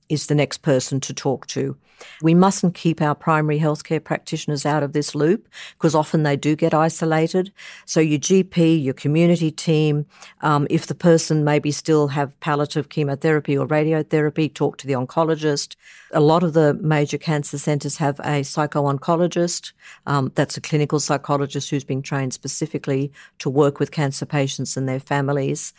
is 0.08 0.26
the 0.26 0.34
next 0.34 0.58
person 0.58 1.00
to 1.00 1.14
talk 1.14 1.46
to. 1.48 1.76
We 2.22 2.34
mustn't 2.34 2.74
keep 2.74 3.00
our 3.00 3.14
primary 3.14 3.58
healthcare 3.58 4.02
practitioners 4.02 4.64
out 4.64 4.82
of 4.82 4.92
this 4.92 5.14
loop 5.14 5.48
because 5.72 5.94
often 5.94 6.22
they 6.22 6.36
do 6.36 6.54
get 6.56 6.74
isolated. 6.74 7.52
So 7.86 8.00
your 8.00 8.18
GP, 8.18 8.82
your 8.82 8.94
community 8.94 9.50
team, 9.50 10.06
um, 10.40 10.66
if 10.70 10.86
the 10.86 10.94
person 10.94 11.44
maybe 11.44 11.70
still 11.70 12.08
have 12.08 12.38
palliative 12.40 12.88
chemotherapy 12.88 13.56
or 13.56 13.66
radiotherapy, 13.66 14.52
talk 14.52 14.78
to 14.78 14.86
the 14.86 14.92
oncologist. 14.94 15.76
A 16.12 16.20
lot 16.20 16.42
of 16.42 16.52
the 16.52 16.74
major 16.74 17.18
cancer 17.18 17.58
centres 17.58 17.96
have 17.98 18.20
a 18.24 18.42
psycho-oncologist. 18.42 19.72
Um, 20.06 20.32
that's 20.34 20.56
a 20.56 20.60
clinical 20.60 21.00
psychologist 21.00 21.70
who's 21.70 21.84
been 21.84 22.02
trained 22.02 22.32
specifically 22.32 23.12
to 23.38 23.50
work 23.50 23.78
with 23.78 23.90
cancer 23.90 24.26
patients 24.26 24.76
and 24.76 24.88
their 24.88 25.00
families. 25.00 25.72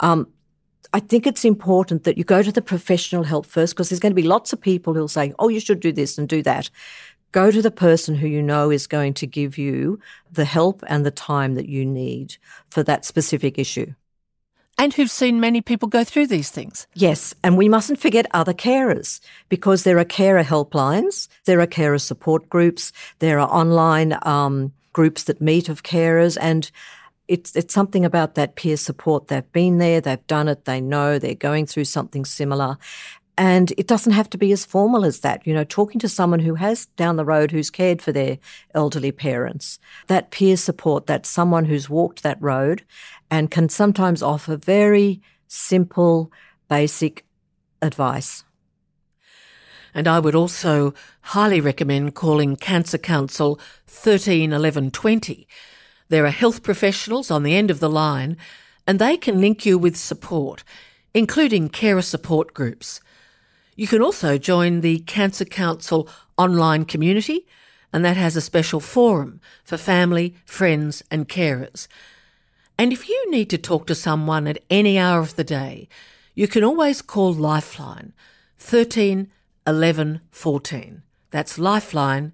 Um, 0.00 0.28
I 0.94 1.00
think 1.00 1.26
it's 1.26 1.44
important 1.44 2.04
that 2.04 2.16
you 2.16 2.22
go 2.22 2.40
to 2.40 2.52
the 2.52 2.62
professional 2.62 3.24
help 3.24 3.46
first 3.46 3.74
because 3.74 3.88
there's 3.90 3.98
going 3.98 4.12
to 4.12 4.22
be 4.22 4.22
lots 4.22 4.52
of 4.52 4.60
people 4.60 4.94
who'll 4.94 5.08
say, 5.08 5.34
oh, 5.40 5.48
you 5.48 5.58
should 5.58 5.80
do 5.80 5.90
this 5.90 6.16
and 6.16 6.28
do 6.28 6.40
that. 6.44 6.70
Go 7.32 7.50
to 7.50 7.60
the 7.60 7.72
person 7.72 8.14
who 8.14 8.28
you 8.28 8.40
know 8.40 8.70
is 8.70 8.86
going 8.86 9.12
to 9.14 9.26
give 9.26 9.58
you 9.58 9.98
the 10.30 10.44
help 10.44 10.84
and 10.86 11.04
the 11.04 11.10
time 11.10 11.56
that 11.56 11.68
you 11.68 11.84
need 11.84 12.36
for 12.70 12.84
that 12.84 13.04
specific 13.04 13.58
issue. 13.58 13.92
And 14.78 14.94
who've 14.94 15.10
seen 15.10 15.40
many 15.40 15.60
people 15.60 15.88
go 15.88 16.04
through 16.04 16.28
these 16.28 16.50
things. 16.50 16.86
Yes, 16.94 17.34
and 17.42 17.58
we 17.58 17.68
mustn't 17.68 17.98
forget 17.98 18.26
other 18.30 18.54
carers 18.54 19.18
because 19.48 19.82
there 19.82 19.98
are 19.98 20.04
carer 20.04 20.44
helplines, 20.44 21.26
there 21.44 21.60
are 21.60 21.66
carer 21.66 21.98
support 21.98 22.48
groups, 22.48 22.92
there 23.18 23.40
are 23.40 23.48
online 23.48 24.16
um, 24.22 24.72
groups 24.92 25.24
that 25.24 25.40
meet 25.40 25.68
of 25.68 25.82
carers, 25.82 26.38
and 26.40 26.70
it's 27.28 27.56
it's 27.56 27.74
something 27.74 28.04
about 28.04 28.34
that 28.34 28.56
peer 28.56 28.76
support. 28.76 29.28
They've 29.28 29.52
been 29.52 29.78
there, 29.78 30.00
they've 30.00 30.26
done 30.26 30.48
it, 30.48 30.64
they 30.64 30.80
know 30.80 31.18
they're 31.18 31.34
going 31.34 31.66
through 31.66 31.84
something 31.84 32.24
similar. 32.24 32.78
And 33.36 33.72
it 33.76 33.88
doesn't 33.88 34.12
have 34.12 34.30
to 34.30 34.38
be 34.38 34.52
as 34.52 34.64
formal 34.64 35.04
as 35.04 35.20
that. 35.20 35.44
You 35.44 35.54
know, 35.54 35.64
talking 35.64 35.98
to 36.00 36.08
someone 36.08 36.38
who 36.38 36.54
has 36.54 36.86
down 36.96 37.16
the 37.16 37.24
road 37.24 37.50
who's 37.50 37.70
cared 37.70 38.00
for 38.00 38.12
their 38.12 38.38
elderly 38.74 39.10
parents, 39.10 39.80
that 40.06 40.30
peer 40.30 40.56
support, 40.56 41.06
that 41.06 41.26
someone 41.26 41.64
who's 41.64 41.90
walked 41.90 42.22
that 42.22 42.40
road 42.40 42.84
and 43.30 43.50
can 43.50 43.68
sometimes 43.68 44.22
offer 44.22 44.56
very 44.56 45.20
simple, 45.48 46.30
basic 46.68 47.24
advice. 47.82 48.44
And 49.94 50.06
I 50.06 50.20
would 50.20 50.34
also 50.34 50.94
highly 51.20 51.60
recommend 51.60 52.14
calling 52.14 52.56
Cancer 52.56 52.98
Council 52.98 53.58
13 53.86 54.52
11 54.52 54.90
20 54.90 55.48
there 56.08 56.24
are 56.26 56.30
health 56.30 56.62
professionals 56.62 57.30
on 57.30 57.42
the 57.42 57.54
end 57.54 57.70
of 57.70 57.80
the 57.80 57.90
line, 57.90 58.36
and 58.86 58.98
they 58.98 59.16
can 59.16 59.40
link 59.40 59.64
you 59.64 59.78
with 59.78 59.96
support, 59.96 60.64
including 61.14 61.68
carer 61.68 62.02
support 62.02 62.54
groups. 62.54 63.00
You 63.76 63.86
can 63.86 64.02
also 64.02 64.38
join 64.38 64.80
the 64.80 64.98
Cancer 65.00 65.44
Council 65.44 66.08
online 66.36 66.84
community, 66.84 67.46
and 67.92 68.04
that 68.04 68.16
has 68.16 68.36
a 68.36 68.40
special 68.40 68.80
forum 68.80 69.40
for 69.64 69.76
family, 69.76 70.34
friends, 70.44 71.02
and 71.10 71.28
carers. 71.28 71.88
And 72.78 72.92
if 72.92 73.08
you 73.08 73.30
need 73.30 73.50
to 73.50 73.58
talk 73.58 73.86
to 73.86 73.94
someone 73.94 74.46
at 74.46 74.62
any 74.68 74.98
hour 74.98 75.20
of 75.20 75.36
the 75.36 75.44
day, 75.44 75.88
you 76.34 76.48
can 76.48 76.64
always 76.64 77.02
call 77.02 77.32
Lifeline 77.32 78.12
13 78.58 79.30
11 79.66 80.20
14. 80.30 81.02
That's 81.30 81.58
Lifeline 81.58 82.32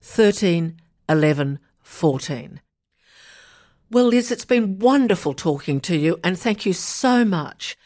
13 0.00 0.80
11 1.08 1.58
14. 1.82 2.60
Well, 3.92 4.06
Liz, 4.06 4.30
it's 4.30 4.46
been 4.46 4.78
wonderful 4.78 5.34
talking 5.34 5.78
to 5.82 5.94
you, 5.94 6.18
and 6.24 6.38
thank 6.38 6.64
you 6.64 6.72
so 6.72 7.26
much. 7.26 7.76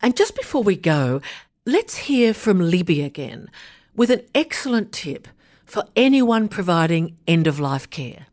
And 0.00 0.16
just 0.16 0.34
before 0.34 0.62
we 0.62 0.74
go, 0.74 1.20
let's 1.66 1.96
hear 1.96 2.32
from 2.32 2.60
Libby 2.60 3.02
again 3.02 3.50
with 3.94 4.10
an 4.10 4.22
excellent 4.34 4.90
tip 4.90 5.28
for 5.66 5.84
anyone 5.94 6.48
providing 6.48 7.18
end 7.26 7.46
of 7.46 7.60
life 7.60 7.90
care. 7.90 8.28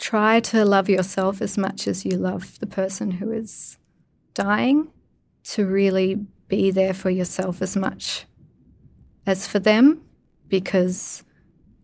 Try 0.00 0.40
to 0.40 0.64
love 0.64 0.88
yourself 0.88 1.40
as 1.40 1.56
much 1.56 1.86
as 1.86 2.04
you 2.04 2.16
love 2.16 2.58
the 2.58 2.66
person 2.66 3.12
who 3.12 3.30
is 3.30 3.78
dying, 4.34 4.88
to 5.44 5.64
really 5.64 6.26
be 6.48 6.72
there 6.72 6.92
for 6.92 7.10
yourself 7.10 7.62
as 7.62 7.76
much 7.76 8.24
as 9.28 9.46
for 9.46 9.60
them, 9.60 10.02
because 10.48 11.22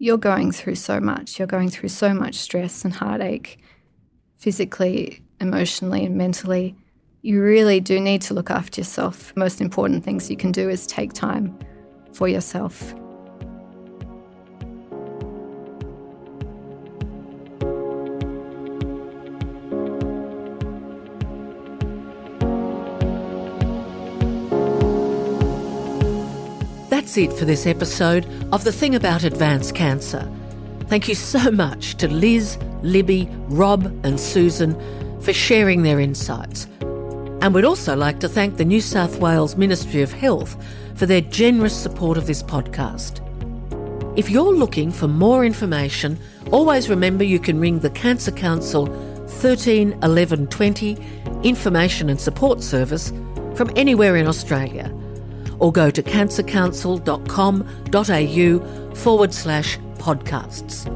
you're 0.01 0.19
going 0.19 0.51
through 0.51 0.77
so 0.77 0.99
much. 0.99 1.39
You're 1.39 1.47
going 1.47 1.69
through 1.69 1.91
so 1.91 2.15
much 2.15 2.37
stress 2.37 2.87
and 2.87 2.95
heartache, 2.95 3.59
physically, 4.39 5.23
emotionally, 5.41 6.07
and 6.07 6.17
mentally. 6.17 6.75
You 7.21 7.43
really 7.43 7.81
do 7.81 8.01
need 8.01 8.23
to 8.23 8.35
look 8.35 8.51
after 8.51 8.81
yourself. 8.81 9.35
Most 9.37 9.61
important 9.61 10.03
things 10.03 10.31
you 10.31 10.39
can 10.39 10.53
do 10.53 10.71
is 10.71 10.87
take 10.87 11.13
time 11.13 11.57
for 12.15 12.29
yourself. 12.29 12.95
That's 27.11 27.19
it 27.19 27.33
for 27.33 27.45
this 27.45 27.67
episode 27.67 28.25
of 28.53 28.63
The 28.63 28.71
Thing 28.71 28.95
About 28.95 29.25
Advanced 29.25 29.75
Cancer. 29.75 30.31
Thank 30.87 31.09
you 31.09 31.17
so 31.17 31.51
much 31.51 31.97
to 31.97 32.07
Liz, 32.07 32.57
Libby, 32.83 33.29
Rob, 33.49 33.87
and 34.05 34.21
Susan 34.21 34.77
for 35.21 35.33
sharing 35.33 35.83
their 35.83 35.99
insights. 35.99 36.69
And 37.43 37.53
we'd 37.53 37.65
also 37.65 37.97
like 37.97 38.21
to 38.21 38.29
thank 38.29 38.59
the 38.59 38.65
New 38.65 38.81
South 38.81 39.19
Wales 39.19 39.57
Ministry 39.57 40.03
of 40.03 40.13
Health 40.13 40.57
for 40.95 41.07
their 41.07 41.21
generous 41.21 41.75
support 41.75 42.17
of 42.17 42.29
this 42.29 42.45
podcast. 42.45 43.19
If 44.17 44.31
you're 44.31 44.55
looking 44.55 44.93
for 44.93 45.09
more 45.09 45.45
information, 45.45 46.17
always 46.53 46.89
remember 46.89 47.25
you 47.25 47.41
can 47.41 47.59
ring 47.59 47.81
the 47.81 47.91
Cancer 47.91 48.31
Council 48.31 48.87
13 49.27 49.99
11 50.05 50.47
20 50.47 50.97
information 51.43 52.09
and 52.09 52.21
support 52.21 52.63
service 52.63 53.09
from 53.57 53.69
anywhere 53.75 54.15
in 54.15 54.29
Australia 54.29 54.95
or 55.61 55.71
go 55.71 55.91
to 55.91 56.03
cancercouncil.com.au 56.03 58.95
forward 58.95 59.33
slash 59.33 59.79
podcasts. 59.99 60.87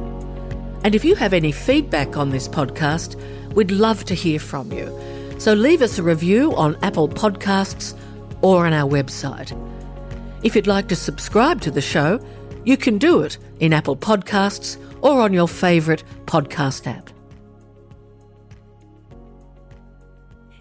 And 0.83 0.93
if 0.93 1.05
you 1.05 1.15
have 1.15 1.33
any 1.33 1.51
feedback 1.51 2.17
on 2.17 2.29
this 2.29 2.47
podcast, 2.47 3.15
we'd 3.53 3.71
love 3.71 4.03
to 4.05 4.13
hear 4.13 4.39
from 4.39 4.71
you. 4.71 4.91
So 5.39 5.53
leave 5.53 5.81
us 5.81 5.97
a 5.97 6.03
review 6.03 6.55
on 6.55 6.77
Apple 6.83 7.09
Podcasts 7.09 7.97
or 8.41 8.65
on 8.65 8.73
our 8.73 8.89
website. 8.89 9.51
If 10.43 10.55
you'd 10.55 10.67
like 10.67 10.87
to 10.89 10.95
subscribe 10.95 11.61
to 11.61 11.71
the 11.71 11.81
show, 11.81 12.19
you 12.65 12.77
can 12.77 12.97
do 12.97 13.21
it 13.21 13.37
in 13.59 13.73
Apple 13.73 13.95
Podcasts 13.95 14.77
or 15.01 15.21
on 15.21 15.33
your 15.33 15.47
favourite 15.47 16.03
podcast 16.25 16.87
app. 16.87 17.09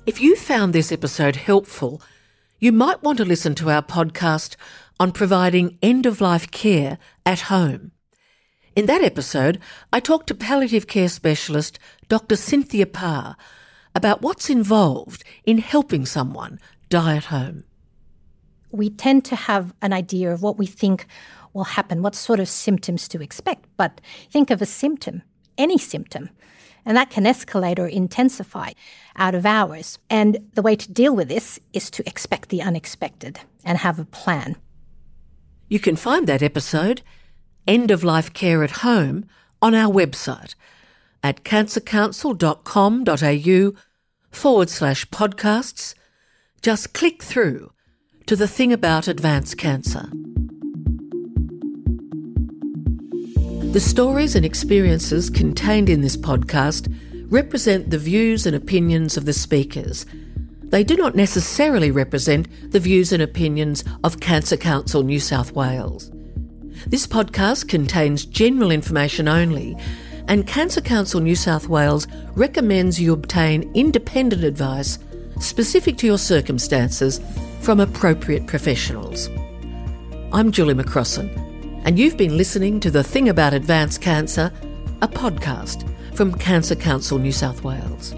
If 0.07 0.21
you 0.21 0.37
found 0.37 0.73
this 0.73 0.93
episode 0.93 1.37
helpful, 1.37 2.01
you 2.65 2.73
might 2.73 3.03
want 3.03 3.19
to 3.19 3.27
listen 3.27 3.55
to 3.55 3.69
our 3.69 3.83
podcast 3.83 4.57
on 4.99 5.13
providing 5.13 5.77
end 5.83 6.07
of 6.07 6.23
life 6.23 6.51
care 6.51 6.97
at 7.27 7.41
home. 7.53 7.93
In 8.75 8.87
that 8.87 9.03
episode, 9.03 9.61
I 9.93 10.01
talked 10.01 10.29
to 10.29 10.35
palliative 10.35 10.87
care 10.87 11.11
specialist 11.11 11.79
Dr. 12.09 12.37
Cynthia 12.37 12.87
Parr 12.87 13.37
about 13.95 14.23
what's 14.23 14.49
involved 14.49 15.25
in 15.45 15.59
helping 15.59 16.07
someone 16.07 16.59
die 16.89 17.19
at 17.19 17.27
home. 17.27 17.65
We 18.71 18.89
tend 18.89 19.27
to 19.27 19.37
have 19.37 19.75
an 19.83 19.93
idea 19.93 20.33
of 20.33 20.41
what 20.41 20.57
we 20.57 20.65
think 20.65 21.05
will 21.53 21.65
happen, 21.65 22.01
what 22.01 22.15
sort 22.15 22.41
of 22.41 22.49
symptoms 22.49 23.09
to 23.09 23.21
expect, 23.21 23.67
but 23.77 24.01
think 24.31 24.51
of 24.51 24.63
a 24.63 24.67
symptom, 24.67 25.21
any 25.59 25.77
symptom, 25.77 26.31
and 26.85 26.97
that 26.97 27.11
can 27.11 27.25
escalate 27.25 27.79
or 27.79 27.87
intensify 27.87 28.73
out 29.17 29.35
of 29.35 29.47
hours. 29.47 29.99
And 30.11 30.51
the 30.55 30.63
way 30.63 30.77
to 30.77 30.93
deal 30.93 31.15
with 31.15 31.29
this 31.29 31.61
is 31.73 31.91
to 31.91 32.07
expect 32.07 32.49
the 32.49 32.63
unexpected 32.63 33.41
and 33.65 33.79
have 33.79 33.99
a 33.99 34.05
plan. 34.05 34.57
You 35.69 35.81
can 35.81 35.97
find 35.97 36.27
that 36.27 36.43
episode, 36.43 37.03
End 37.67 37.91
of 37.91 38.05
Life 38.05 38.33
Care 38.33 38.63
at 38.63 38.83
Home, 38.83 39.27
on 39.63 39.75
our 39.75 39.91
website 39.91 40.55
at 41.23 41.43
cancercouncil.com.au 41.43 43.81
forward 44.31 44.69
slash 44.69 45.09
podcasts. 45.09 45.95
Just 46.61 46.93
click 46.93 47.23
through 47.23 47.73
to 48.27 48.37
the 48.37 48.49
thing 48.49 48.73
about 48.73 49.09
advanced 49.09 49.57
cancer. 49.57 50.11
The 53.75 53.81
stories 53.81 54.37
and 54.37 54.47
experiences 54.47 55.29
contained 55.29 55.91
in 55.91 56.01
this 56.01 56.17
podcast 56.17 56.87
represent 57.29 57.91
the 57.91 57.99
views 57.99 58.47
and 58.47 58.55
opinions 58.55 59.17
of 59.17 59.25
the 59.25 59.33
speakers. 59.33 60.07
They 60.63 60.85
do 60.85 60.95
not 60.95 61.17
necessarily 61.17 61.91
represent 61.91 62.47
the 62.71 62.79
views 62.79 63.13
and 63.13 63.21
opinions 63.21 63.83
of 64.05 64.21
Cancer 64.21 64.57
Council 64.57 65.03
New 65.03 65.19
South 65.19 65.57
Wales. 65.57 66.13
This 66.87 67.09
podcast 67.09 67.67
contains 67.67 68.25
general 68.25 68.71
information 68.71 69.27
only, 69.27 69.77
and 70.29 70.47
Cancer 70.47 70.81
Council 70.81 71.19
New 71.19 71.35
South 71.35 71.67
Wales 71.67 72.07
recommends 72.37 73.01
you 73.01 73.13
obtain 73.13 73.69
independent 73.75 74.45
advice 74.45 75.01
specific 75.41 75.97
to 75.97 76.07
your 76.07 76.19
circumstances 76.19 77.21
from 77.61 77.81
appropriate 77.81 78.47
professionals. 78.47 79.29
I'm 80.33 80.53
Julie 80.53 80.75
McCrossin, 80.75 81.54
and 81.85 81.99
you've 81.99 82.17
been 82.17 82.37
listening 82.37 82.81
to 82.81 82.91
The 82.91 83.05
Thing 83.05 83.29
About 83.29 83.53
Advanced 83.53 84.01
Cancer, 84.01 84.51
a 85.03 85.09
podcast 85.09 85.89
from 86.15 86.33
Cancer 86.33 86.75
Council 86.75 87.19
New 87.19 87.33
South 87.33 87.63
Wales. 87.63 88.15